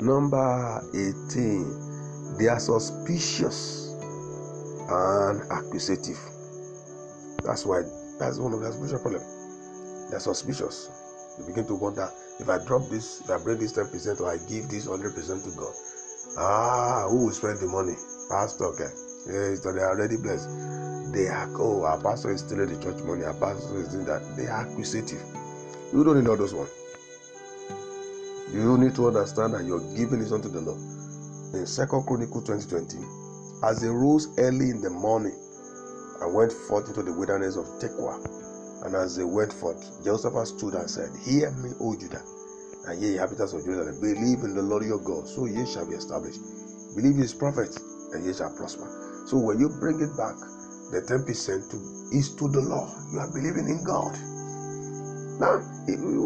Number 0.02 0.82
18, 0.96 2.38
they 2.40 2.48
are 2.48 2.60
suspicious 2.60 3.94
and 4.90 5.42
accusative. 5.52 6.20
That's 7.46 7.66
why 7.66 7.84
that's 8.22 8.38
one 8.38 8.54
of 8.54 8.62
the 8.62 8.72
spiritual 8.72 9.00
problems. 9.00 9.26
They're 10.12 10.20
suspicious. 10.20 10.94
They 11.40 11.48
begin 11.48 11.66
to 11.66 11.76
wonder 11.76 12.08
if 12.40 12.48
I 12.50 12.64
drop 12.64 12.88
this, 12.90 13.22
if 13.22 13.30
I 13.32 13.42
bring 13.42 13.58
this 13.58 13.74
10% 13.74 14.22
or 14.22 14.30
I 14.30 14.38
give 14.46 14.70
this 14.70 14.86
100% 14.86 15.10
to 15.10 15.52
God, 15.58 15.74
ah, 16.38 17.08
who 17.10 17.26
will 17.26 17.34
spend 17.34 17.58
the 17.58 17.66
money? 17.66 17.98
Pastor, 18.30 18.66
okay. 18.78 18.94
Yes, 19.26 19.62
they 19.66 19.82
are 19.82 19.98
already 19.98 20.18
blessed. 20.18 20.50
They 21.14 21.28
are, 21.34 21.50
oh, 21.58 21.82
our 21.84 21.98
pastor 21.98 22.32
is 22.32 22.42
stealing 22.42 22.70
the 22.70 22.78
church 22.78 23.02
money, 23.04 23.26
our 23.26 23.34
pastor 23.34 23.82
is 23.82 23.90
doing 23.90 24.06
that. 24.06 24.22
They 24.38 24.46
are 24.46 24.70
accusative. 24.70 25.24
You 25.92 26.04
don't 26.04 26.22
need 26.22 26.30
all 26.30 26.38
those 26.38 26.54
ones. 26.54 26.70
You 28.54 28.78
need 28.78 28.94
to 28.96 29.08
understand 29.08 29.56
that 29.56 29.66
your 29.66 29.80
giving 29.98 30.22
is 30.22 30.32
unto 30.32 30.48
the 30.48 30.62
Lord. 30.62 30.80
In 31.58 31.66
Second 31.66 32.06
Chronicle 32.06 32.42
2020, 32.42 33.02
as 33.66 33.82
they 33.82 33.90
rose 33.90 34.30
early 34.38 34.70
in 34.70 34.82
the 34.82 34.92
morning 34.92 35.34
and 36.22 36.34
went 36.34 36.54
forth 36.54 36.88
into 36.90 37.04
the 37.04 37.14
wilderness 37.14 37.58
of 37.58 37.66
Tekoa, 37.82 38.22
and 38.86 38.96
as 38.96 39.18
they 39.18 39.26
went 39.26 39.54
forth, 39.54 39.82
Jehoshaphat 40.04 40.48
stood 40.48 40.76
and 40.76 40.90
said, 40.90 41.10
Hear 41.26 41.52
me, 41.52 41.72
O 41.82 41.96
Judah, 41.98 42.24
and 42.88 43.02
ye 43.02 43.14
inhabitants 43.14 43.54
of 43.54 43.66
Jerusalem, 43.66 44.00
believe 44.02 44.44
in 44.46 44.56
the 44.56 44.64
Lord 44.64 44.86
your 44.86 45.00
God, 45.00 45.28
so 45.28 45.46
ye 45.46 45.66
shall 45.66 45.88
be 45.90 45.96
established. 45.96 46.40
Believe 46.96 47.18
his 47.18 47.34
prophets, 47.34 47.78
and 48.14 48.26
ye 48.26 48.34
shall 48.34 48.52
prosper. 48.56 48.88
So 49.28 49.38
when 49.38 49.60
you 49.60 49.70
bring 49.70 50.02
it 50.02 50.16
back, 50.18 50.36
the 50.92 51.02
10% 51.08 51.72
to, 51.72 52.18
is 52.18 52.36
to 52.36 52.50
the 52.50 52.62
Lord. 52.62 52.90
You 53.14 53.20
are 53.20 53.32
believing 53.34 53.68
in 53.70 53.84
God. 53.84 54.18
Now, 55.40 55.60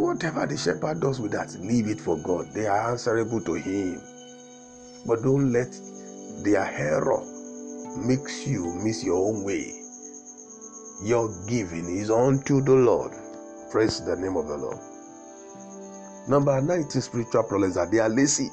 whatever 0.02 0.46
the 0.48 0.58
shepherd 0.58 1.02
does 1.02 1.20
with 1.22 1.32
that, 1.34 1.54
leave 1.60 1.88
it 1.88 2.02
for 2.02 2.18
God. 2.18 2.54
They 2.54 2.68
are 2.68 2.92
answerable 2.92 3.42
to 3.42 3.54
Him. 3.56 4.02
But 5.06 5.24
don't 5.24 5.52
let 5.54 5.72
their 6.44 6.66
error 6.66 7.24
makes 7.98 8.48
you 8.48 8.74
miss 8.84 9.04
your 9.04 9.18
own 9.18 9.44
way. 9.46 9.85
Your 11.04 11.30
giving 11.48 11.98
is 11.98 12.10
unto 12.10 12.62
the 12.62 12.74
Lord. 12.74 13.12
Praise 13.70 14.04
the 14.06 14.16
name 14.16 14.38
of 14.38 14.48
the 14.48 14.58
Lord. 14.58 14.80
Number 16.28 16.62
19 16.62 17.02
spiritual 17.02 17.44
problems 17.44 17.76
are 17.78 17.86
they 17.86 18.00
are 18.00 18.10
lazy. 18.10 18.50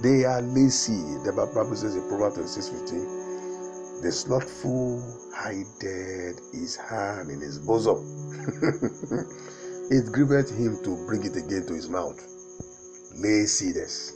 They 0.00 0.24
are 0.24 0.42
lazy. 0.42 1.00
The 1.24 1.32
Bible 1.32 1.76
says 1.76 1.94
in 1.94 2.08
Proverbs 2.08 2.50
6 2.50 2.68
15, 2.68 4.02
the 4.02 4.12
slothful 4.12 5.02
hideth 5.34 6.40
his 6.52 6.76
hand 6.76 7.30
in 7.30 7.40
his 7.40 7.58
bosom. 7.58 7.98
it 9.90 10.12
grieved 10.12 10.50
him 10.50 10.82
to 10.82 11.06
bring 11.06 11.24
it 11.24 11.36
again 11.36 11.66
to 11.66 11.74
his 11.74 11.88
mouth. 11.88 12.20
Laziness. 13.14 14.12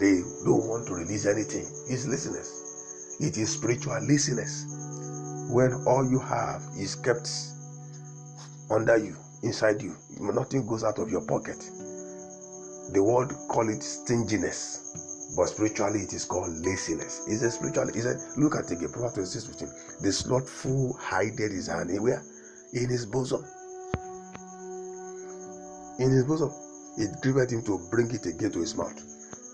They 0.00 0.22
don't 0.44 0.66
want 0.66 0.86
to 0.86 0.94
release 0.94 1.26
anything. 1.26 1.66
It's 1.88 2.06
laziness. 2.06 3.18
It 3.20 3.36
is 3.36 3.50
spiritual 3.50 3.98
laziness. 4.06 4.85
When 5.48 5.72
all 5.86 6.08
you 6.10 6.18
have 6.18 6.62
is 6.78 6.94
kept 6.96 7.30
under 8.70 8.96
you, 8.96 9.16
inside 9.42 9.82
you, 9.82 9.96
nothing 10.20 10.66
goes 10.66 10.84
out 10.84 10.98
of 10.98 11.10
your 11.10 11.22
pocket. 11.26 11.58
The 12.92 13.02
world 13.02 13.32
call 13.48 13.68
it 13.68 13.82
stinginess, 13.82 15.32
but 15.36 15.46
spiritually 15.46 16.00
it 16.00 16.12
is 16.12 16.24
called 16.24 16.50
laziness. 16.64 17.26
Is 17.28 17.42
a 17.42 17.50
spiritual. 17.50 17.88
Is 17.90 18.04
said, 18.04 18.18
look 18.36 18.56
at 18.56 18.70
it 18.70 18.72
again, 18.72 18.92
Proverbs 18.92 19.32
26, 19.32 19.46
15. 19.46 19.68
The 20.02 20.12
slothful 20.12 20.92
hideth 21.00 21.52
his 21.52 21.66
hand. 21.66 21.90
Where? 22.00 22.22
In 22.74 22.88
his 22.88 23.06
bosom 23.06 23.44
in 25.98 26.10
his 26.10 26.24
bosom. 26.24 26.52
It 26.98 27.20
grieved 27.20 27.50
him 27.50 27.62
to 27.64 27.78
bring 27.90 28.10
it 28.14 28.26
again 28.26 28.52
to 28.52 28.60
his 28.60 28.74
mouth. 28.74 29.00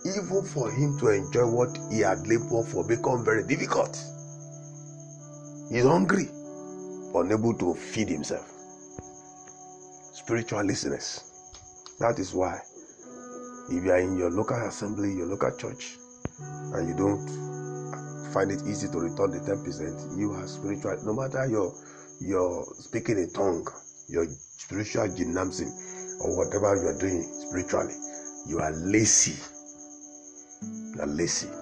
Even 0.04 0.44
for 0.44 0.70
him 0.70 0.98
to 0.98 1.08
enjoy 1.08 1.46
what 1.46 1.78
he 1.90 2.00
had 2.00 2.26
labored 2.26 2.66
for 2.66 2.84
become 2.84 3.24
very 3.24 3.44
difficult. 3.44 3.98
He's 5.72 5.84
hungry, 5.84 6.28
unable 7.14 7.54
to 7.54 7.72
feed 7.72 8.10
himself. 8.10 8.46
Spiritual 10.12 10.64
laziness. 10.64 11.24
That 11.98 12.18
is 12.18 12.34
why, 12.34 12.60
if 13.70 13.82
you 13.82 13.90
are 13.90 13.98
in 13.98 14.18
your 14.18 14.30
local 14.30 14.58
assembly, 14.66 15.14
your 15.14 15.26
local 15.26 15.56
church, 15.56 15.96
and 16.74 16.88
you 16.88 16.94
don't 16.94 17.24
find 18.34 18.50
it 18.50 18.60
easy 18.68 18.88
to 18.88 18.98
return 18.98 19.30
the 19.30 19.40
10%, 19.40 20.18
you 20.18 20.32
are 20.32 20.46
spiritual. 20.46 20.98
No 21.06 21.14
matter 21.14 21.46
your 21.46 21.72
your 22.20 22.66
speaking 22.78 23.16
in 23.16 23.32
tongue, 23.32 23.66
your 24.08 24.26
spiritual 24.28 25.08
gymnasium, 25.16 25.70
or 26.20 26.36
whatever 26.36 26.76
you 26.76 26.88
are 26.88 26.98
doing 26.98 27.22
spiritually, 27.48 27.94
You 28.44 28.58
are 28.58 28.72
lazy. 28.72 29.40
You 30.62 31.00
are 31.00 31.06
lazy. 31.06 31.61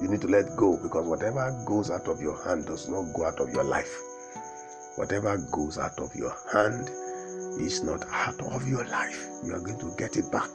You 0.00 0.08
need 0.08 0.22
to 0.22 0.28
let 0.28 0.56
go 0.56 0.78
because 0.82 1.06
whatever 1.06 1.62
goes 1.66 1.90
out 1.90 2.08
of 2.08 2.20
your 2.20 2.42
hand 2.44 2.66
does 2.66 2.88
not 2.88 3.12
go 3.14 3.26
out 3.26 3.38
of 3.40 3.50
your 3.50 3.64
life. 3.64 3.94
Whatever 4.96 5.36
goes 5.52 5.78
out 5.78 5.98
of 5.98 6.14
your 6.14 6.34
hand 6.52 6.88
is 7.60 7.82
not 7.82 8.04
out 8.10 8.40
of 8.40 8.66
your 8.66 8.84
life. 8.86 9.26
You 9.44 9.54
are 9.54 9.60
going 9.60 9.78
to 9.78 9.94
get 9.98 10.16
it 10.16 10.30
back. 10.32 10.50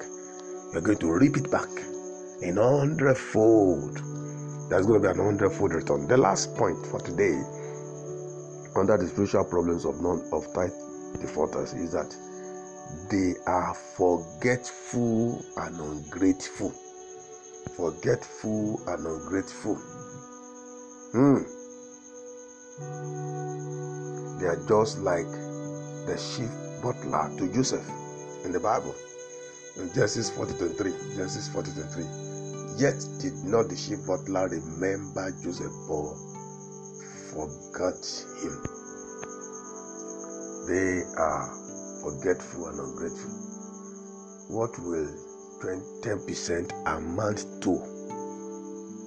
You 0.71 0.79
are 0.79 0.81
going 0.81 0.97
to 0.97 1.13
reap 1.13 1.37
it 1.37 1.51
back 1.51 1.69
in 2.41 2.57
hundredfold. 2.57 3.95
There's 4.69 4.87
going 4.87 5.01
to 5.01 5.07
be 5.07 5.11
an 5.19 5.23
hundredfold 5.23 5.73
return. 5.73 6.07
The 6.07 6.17
last 6.17 6.55
point 6.55 6.85
for 6.87 6.99
today 6.99 7.39
under 8.75 8.97
the 8.97 9.07
spiritual 9.07 9.45
problems 9.45 9.85
of 9.85 10.01
non 10.01 10.27
of 10.33 10.51
tithe 10.53 10.71
defaulters 11.21 11.73
is 11.73 11.93
that 11.93 12.13
they 13.09 13.33
are 13.45 13.73
forgetful 13.73 15.43
and 15.57 15.79
ungrateful. 15.79 16.73
Forgetful 17.73 18.81
and 18.87 19.05
ungrateful. 19.05 19.75
Hmm. 21.11 21.43
They 24.39 24.45
are 24.47 24.65
just 24.67 24.99
like 24.99 25.25
the 26.05 26.15
chief 26.15 26.51
butler 26.83 27.31
to 27.37 27.53
Joseph 27.53 27.87
in 28.45 28.51
the 28.51 28.59
Bible. 28.59 28.93
In 29.77 29.91
Genesis 29.93 30.29
40 30.29 30.53
23. 30.57 30.91
Genesis 31.15 31.49
40 31.49 31.71
23. 31.71 32.03
Yet 32.77 32.99
did 33.19 33.33
not 33.43 33.69
the 33.69 33.75
chief 33.75 34.05
butler 34.05 34.47
remember 34.49 35.31
Joseph, 35.43 35.71
but 35.87 36.15
forgot 37.31 37.99
him. 38.43 38.55
They 40.67 41.03
are 41.17 41.47
forgetful 42.03 42.67
and 42.67 42.79
ungrateful. 42.79 43.31
What 44.49 44.77
will 44.79 45.24
10% 45.61 46.71
amount 46.85 47.45
to 47.61 47.71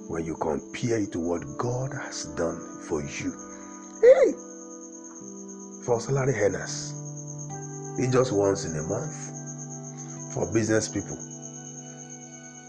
when 0.09 0.25
you 0.25 0.35
compare 0.35 0.99
it 0.99 1.11
to 1.11 1.19
what 1.19 1.43
God 1.57 1.91
has 1.93 2.25
done 2.35 2.59
for 2.87 3.01
you? 3.01 3.31
Hey! 4.01 4.33
For 5.85 6.01
salary 6.01 6.33
earners, 6.35 6.93
it's 7.99 8.11
just 8.13 8.31
once 8.31 8.65
in 8.65 8.75
a 8.77 8.83
month. 8.83 10.33
For 10.33 10.51
business 10.53 10.87
people, 10.89 11.17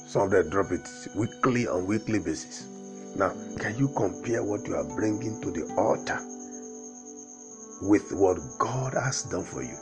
some 0.07 0.23
of 0.23 0.31
them 0.31 0.51
drop 0.51 0.73
it 0.73 0.89
weekly 1.17 1.67
on 1.67 1.87
weekly 1.87 2.19
basis. 2.19 2.67
Now, 3.17 3.33
can 3.59 3.77
you 3.79 3.89
compare 3.97 4.43
what 4.43 4.67
you 4.67 4.75
are 4.77 4.97
bringing 4.97 5.41
to 5.43 5.51
the 5.51 5.65
altar 5.77 6.21
with 7.83 8.13
what 8.13 8.39
God 8.59 8.95
has 8.95 9.23
done 9.25 9.45
for 9.45 9.63
you? 9.63 9.77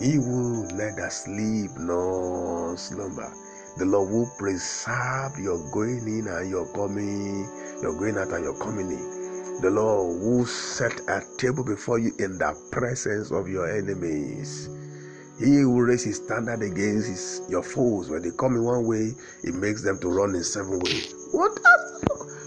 He 0.00 0.18
will 0.18 0.64
neither 0.74 1.10
sleep 1.10 1.70
nor 1.78 2.76
slumber. 2.76 3.32
The 3.78 3.84
Lord 3.84 4.10
will 4.10 4.30
preserve 4.38 5.38
your 5.38 5.58
going 5.70 6.06
in 6.06 6.26
and 6.28 6.48
your 6.50 6.66
coming, 6.72 7.48
your 7.82 7.98
going 7.98 8.18
out 8.18 8.32
and 8.32 8.44
your 8.44 8.58
coming 8.58 8.90
in. 8.90 9.60
The 9.60 9.70
Lord 9.70 10.22
will 10.22 10.46
set 10.46 11.00
a 11.08 11.22
table 11.36 11.64
before 11.64 11.98
you 11.98 12.12
in 12.18 12.38
the 12.38 12.54
presence 12.70 13.32
of 13.32 13.48
your 13.48 13.68
enemies. 13.76 14.68
He 15.38 15.64
will 15.64 15.82
raise 15.82 16.04
his 16.04 16.16
standard 16.16 16.62
against 16.62 17.08
his, 17.08 17.42
your 17.48 17.62
foes. 17.62 18.10
When 18.10 18.22
they 18.22 18.30
come 18.30 18.56
in 18.56 18.64
one 18.64 18.86
way, 18.86 19.14
it 19.42 19.54
makes 19.54 19.82
them 19.82 19.98
to 20.00 20.08
run 20.08 20.34
in 20.34 20.44
seven 20.44 20.78
ways. 20.80 21.14
What? 21.32 21.58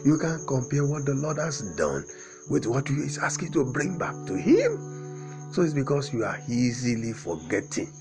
You 0.04 0.18
can't 0.18 0.46
compare 0.48 0.86
what 0.86 1.06
the 1.06 1.14
Lord 1.14 1.38
has 1.38 1.62
done 1.76 2.06
with 2.50 2.66
what 2.66 2.88
He 2.88 2.96
is 2.96 3.18
asking 3.18 3.52
to 3.54 3.64
bring 3.64 3.98
back 3.98 4.16
to 4.28 4.36
Him. 4.36 5.01
So 5.52 5.64
it's 5.64 5.74
because 5.74 6.14
you 6.14 6.24
are 6.24 6.40
easily 6.50 7.14
forgetting. 7.14 7.92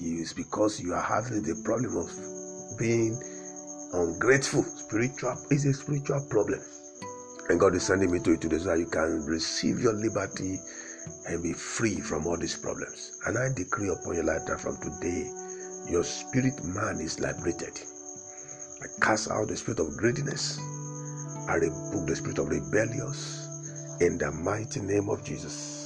It's 0.00 0.34
because 0.34 0.80
you 0.80 0.92
are 0.92 1.02
having 1.02 1.42
the 1.42 1.60
problem 1.64 1.96
of 1.96 2.78
being 2.78 3.18
ungrateful. 3.94 4.62
Spiritual 4.64 5.36
is 5.50 5.64
a 5.64 5.72
spiritual 5.72 6.26
problem. 6.28 6.60
And 7.48 7.58
God 7.60 7.74
is 7.74 7.84
sending 7.84 8.10
me 8.10 8.20
to 8.20 8.32
you 8.32 8.36
today 8.36 8.58
so 8.58 8.70
that 8.70 8.78
you 8.78 8.86
can 8.86 9.24
receive 9.24 9.80
your 9.80 9.94
liberty 9.94 10.58
and 11.28 11.42
be 11.42 11.52
free 11.52 12.00
from 12.00 12.26
all 12.26 12.36
these 12.36 12.56
problems. 12.56 13.18
And 13.26 13.38
I 13.38 13.48
decree 13.54 13.88
upon 13.88 14.16
your 14.16 14.24
life 14.24 14.42
that 14.46 14.60
from 14.60 14.76
today, 14.76 15.30
your 15.90 16.04
spirit 16.04 16.62
man 16.64 17.00
is 17.00 17.20
liberated. 17.20 17.80
I 18.82 18.86
cast 19.00 19.30
out 19.30 19.48
the 19.48 19.56
spirit 19.56 19.80
of 19.80 19.96
greediness. 19.96 20.58
I 21.48 21.54
rebuke 21.54 22.06
the 22.06 22.16
spirit 22.16 22.38
of 22.38 22.48
rebellious 22.48 23.48
in 24.00 24.18
the 24.18 24.30
mighty 24.32 24.80
name 24.80 25.08
of 25.08 25.24
Jesus. 25.24 25.83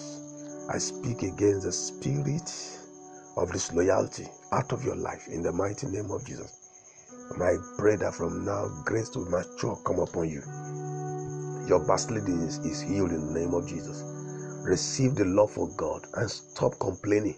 I 0.70 0.78
speak 0.78 1.22
against 1.22 1.66
the 1.66 1.72
spirit 1.72 2.50
of 3.36 3.52
disloyalty 3.52 4.26
out 4.52 4.72
of 4.72 4.84
your 4.84 4.96
life 4.96 5.28
in 5.28 5.42
the 5.42 5.52
mighty 5.52 5.86
name 5.86 6.10
of 6.10 6.26
Jesus. 6.26 6.70
Pray 7.78 7.96
that 7.96 8.14
from 8.14 8.44
now 8.44 8.68
grace 8.84 9.08
to 9.10 9.20
mature 9.20 9.76
come 9.84 10.00
upon 10.00 10.28
you. 10.28 10.42
Your 11.68 11.84
backsliding 11.86 12.40
is, 12.42 12.58
is 12.58 12.80
healed 12.80 13.10
in 13.12 13.26
the 13.26 13.40
name 13.40 13.54
of 13.54 13.68
Jesus. 13.68 14.02
Receive 14.64 15.14
the 15.14 15.24
love 15.24 15.56
of 15.58 15.76
God 15.76 16.06
and 16.14 16.30
stop 16.30 16.72
complaining. 16.80 17.36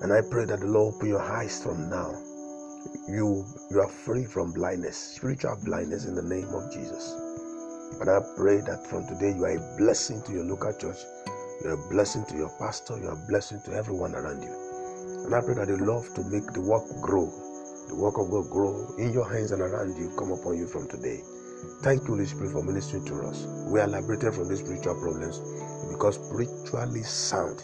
And 0.00 0.12
I 0.12 0.20
pray 0.22 0.46
that 0.46 0.60
the 0.60 0.66
Lord 0.66 0.94
open 0.96 1.08
your 1.08 1.22
eyes 1.22 1.62
from 1.62 1.90
now 1.90 2.12
you 3.08 3.44
you 3.70 3.80
are 3.80 3.88
free 3.88 4.24
from 4.24 4.52
blindness, 4.52 4.96
spiritual 4.96 5.56
blindness 5.64 6.06
in 6.06 6.14
the 6.14 6.22
name 6.22 6.48
of 6.54 6.72
Jesus. 6.72 7.12
And 8.00 8.08
I 8.10 8.20
pray 8.36 8.60
that 8.62 8.86
from 8.86 9.06
today 9.06 9.34
you 9.36 9.44
are 9.44 9.56
a 9.56 9.76
blessing 9.78 10.22
to 10.22 10.32
your 10.32 10.44
local 10.44 10.72
church, 10.72 10.98
you 11.62 11.70
are 11.70 11.74
a 11.74 11.90
blessing 11.90 12.24
to 12.26 12.36
your 12.36 12.50
pastor, 12.58 12.98
you 12.98 13.08
are 13.08 13.14
a 13.14 13.28
blessing 13.28 13.60
to 13.62 13.72
everyone 13.72 14.14
around 14.14 14.42
you. 14.42 14.54
And 15.24 15.34
I 15.34 15.40
pray 15.40 15.54
that 15.54 15.68
the 15.68 15.76
love 15.78 16.12
to 16.14 16.24
make 16.24 16.52
the 16.52 16.60
work 16.60 16.84
grow, 17.00 17.30
the 17.88 17.94
work 17.94 18.18
of 18.18 18.30
God 18.30 18.50
grow 18.50 18.94
in 18.98 19.12
your 19.12 19.30
hands 19.30 19.52
and 19.52 19.62
around 19.62 19.96
you, 19.96 20.12
come 20.18 20.32
upon 20.32 20.58
you 20.58 20.66
from 20.66 20.88
today. 20.88 21.22
Thank 21.82 22.02
you, 22.02 22.14
Holy 22.14 22.26
Spirit, 22.26 22.52
for 22.52 22.62
ministering 22.62 23.04
to 23.06 23.22
us. 23.22 23.46
We 23.70 23.80
are 23.80 23.86
liberated 23.86 24.34
from 24.34 24.48
these 24.48 24.60
spiritual 24.60 25.00
problems 25.00 25.38
because 25.90 26.16
spiritually 26.16 27.02
sound, 27.04 27.62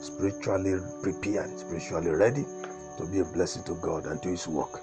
spiritually 0.00 0.80
prepared, 1.02 1.56
spiritually 1.58 2.10
ready 2.10 2.44
to 2.98 3.06
be 3.06 3.20
a 3.20 3.24
blessing 3.24 3.62
to 3.64 3.74
God 3.76 4.06
and 4.06 4.20
to 4.22 4.30
His 4.30 4.48
work. 4.48 4.80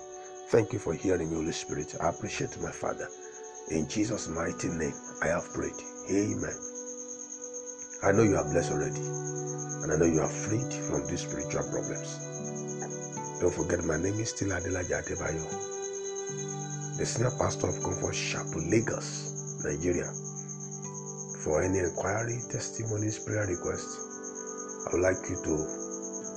Thank 0.50 0.72
you 0.72 0.80
for 0.80 0.94
hearing 0.94 1.30
me, 1.30 1.36
Holy 1.36 1.52
Spirit. 1.52 1.96
I 2.00 2.10
appreciate 2.10 2.60
my 2.62 2.72
Father. 2.72 3.10
In 3.72 3.88
Jesus' 3.90 4.30
mighty 4.30 4.70
name, 4.70 4.94
I 5.22 5.28
have 5.28 5.52
prayed. 5.54 5.76
Amen. 6.10 6.73
I 8.04 8.12
know 8.12 8.24
you 8.24 8.36
are 8.36 8.44
blessed 8.44 8.74
already, 8.74 9.00
and 9.00 9.88
I 9.88 9.96
know 9.96 10.04
you 10.04 10.20
are 10.20 10.28
freed 10.28 10.74
from 10.92 11.08
these 11.08 11.24
spiritual 11.24 11.64
problems. 11.72 12.20
Don't 13.40 13.56
forget, 13.56 13.80
my 13.88 13.96
name 13.96 14.20
is 14.20 14.36
still 14.36 14.52
Adelaja 14.52 15.00
Adebayo, 15.00 15.40
the 17.00 17.06
senior 17.06 17.32
pastor 17.40 17.72
of 17.72 17.80
Comfort 17.80 18.12
Chapel, 18.12 18.60
Lagos, 18.68 19.64
Nigeria. 19.64 20.12
For 21.48 21.64
any 21.64 21.80
inquiry, 21.80 22.44
testimonies, 22.52 23.24
prayer 23.24 23.48
requests, 23.48 23.96
I 24.84 25.00
would 25.00 25.04
like 25.08 25.24
you 25.32 25.40
to 25.40 25.56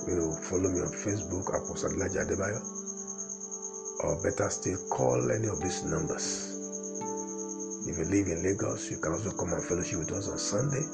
you 0.07 0.15
know, 0.23 0.39
follow 0.47 0.71
me 0.71 0.79
on 0.87 0.95
Facebook, 0.95 1.51
Apostle 1.51 1.99
Adelaja 1.99 2.31
Adebayo, 2.31 2.63
or 4.07 4.23
better 4.23 4.49
still, 4.51 4.79
call 4.95 5.19
any 5.35 5.51
of 5.51 5.59
these 5.59 5.83
numbers. 5.83 6.47
If 7.91 7.99
you 7.99 8.07
live 8.07 8.31
in 8.31 8.47
Lagos, 8.47 8.89
you 8.89 8.99
can 9.03 9.19
also 9.19 9.35
come 9.35 9.51
and 9.53 9.65
fellowship 9.67 9.99
with 9.99 10.13
us 10.13 10.29
on 10.31 10.39
Sunday 10.39 10.87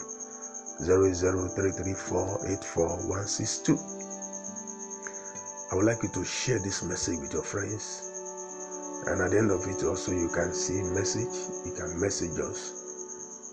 00334844162. 0.81 3.77
I 5.71 5.75
would 5.75 5.85
like 5.85 6.03
you 6.03 6.09
to 6.13 6.23
share 6.25 6.59
this 6.59 6.83
message 6.83 7.19
with 7.19 7.33
your 7.33 7.43
friends. 7.43 8.10
And 9.07 9.21
at 9.21 9.31
the 9.31 9.37
end 9.37 9.51
of 9.51 9.65
it, 9.65 9.83
also, 9.83 10.11
you 10.11 10.29
can 10.29 10.53
see 10.53 10.81
message. 10.93 11.33
You 11.65 11.73
can 11.73 11.99
message 11.99 12.37
us. 12.39 12.77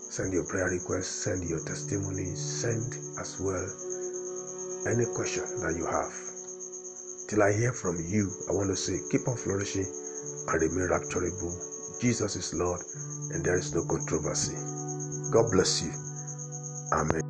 Send 0.09 0.33
your 0.33 0.45
prayer 0.45 0.69
requests, 0.69 1.23
send 1.23 1.47
your 1.47 1.59
testimonies, 1.65 2.39
send 2.39 2.93
as 3.19 3.39
well 3.39 3.65
any 4.87 5.05
question 5.15 5.43
that 5.61 5.75
you 5.77 5.85
have. 5.85 6.13
Till 7.29 7.43
I 7.43 7.53
hear 7.53 7.73
from 7.73 7.97
you, 8.09 8.31
I 8.49 8.53
want 8.53 8.69
to 8.69 8.75
say, 8.75 8.97
keep 9.11 9.27
on 9.27 9.37
flourishing 9.37 9.85
and 9.85 10.61
remain 10.61 10.89
rapturable. 10.89 11.53
Jesus 12.01 12.35
is 12.35 12.53
Lord, 12.53 12.81
and 13.33 13.45
there 13.45 13.57
is 13.57 13.73
no 13.73 13.85
controversy. 13.85 14.55
God 15.31 15.51
bless 15.51 15.83
you. 15.83 15.91
Amen. 16.91 17.28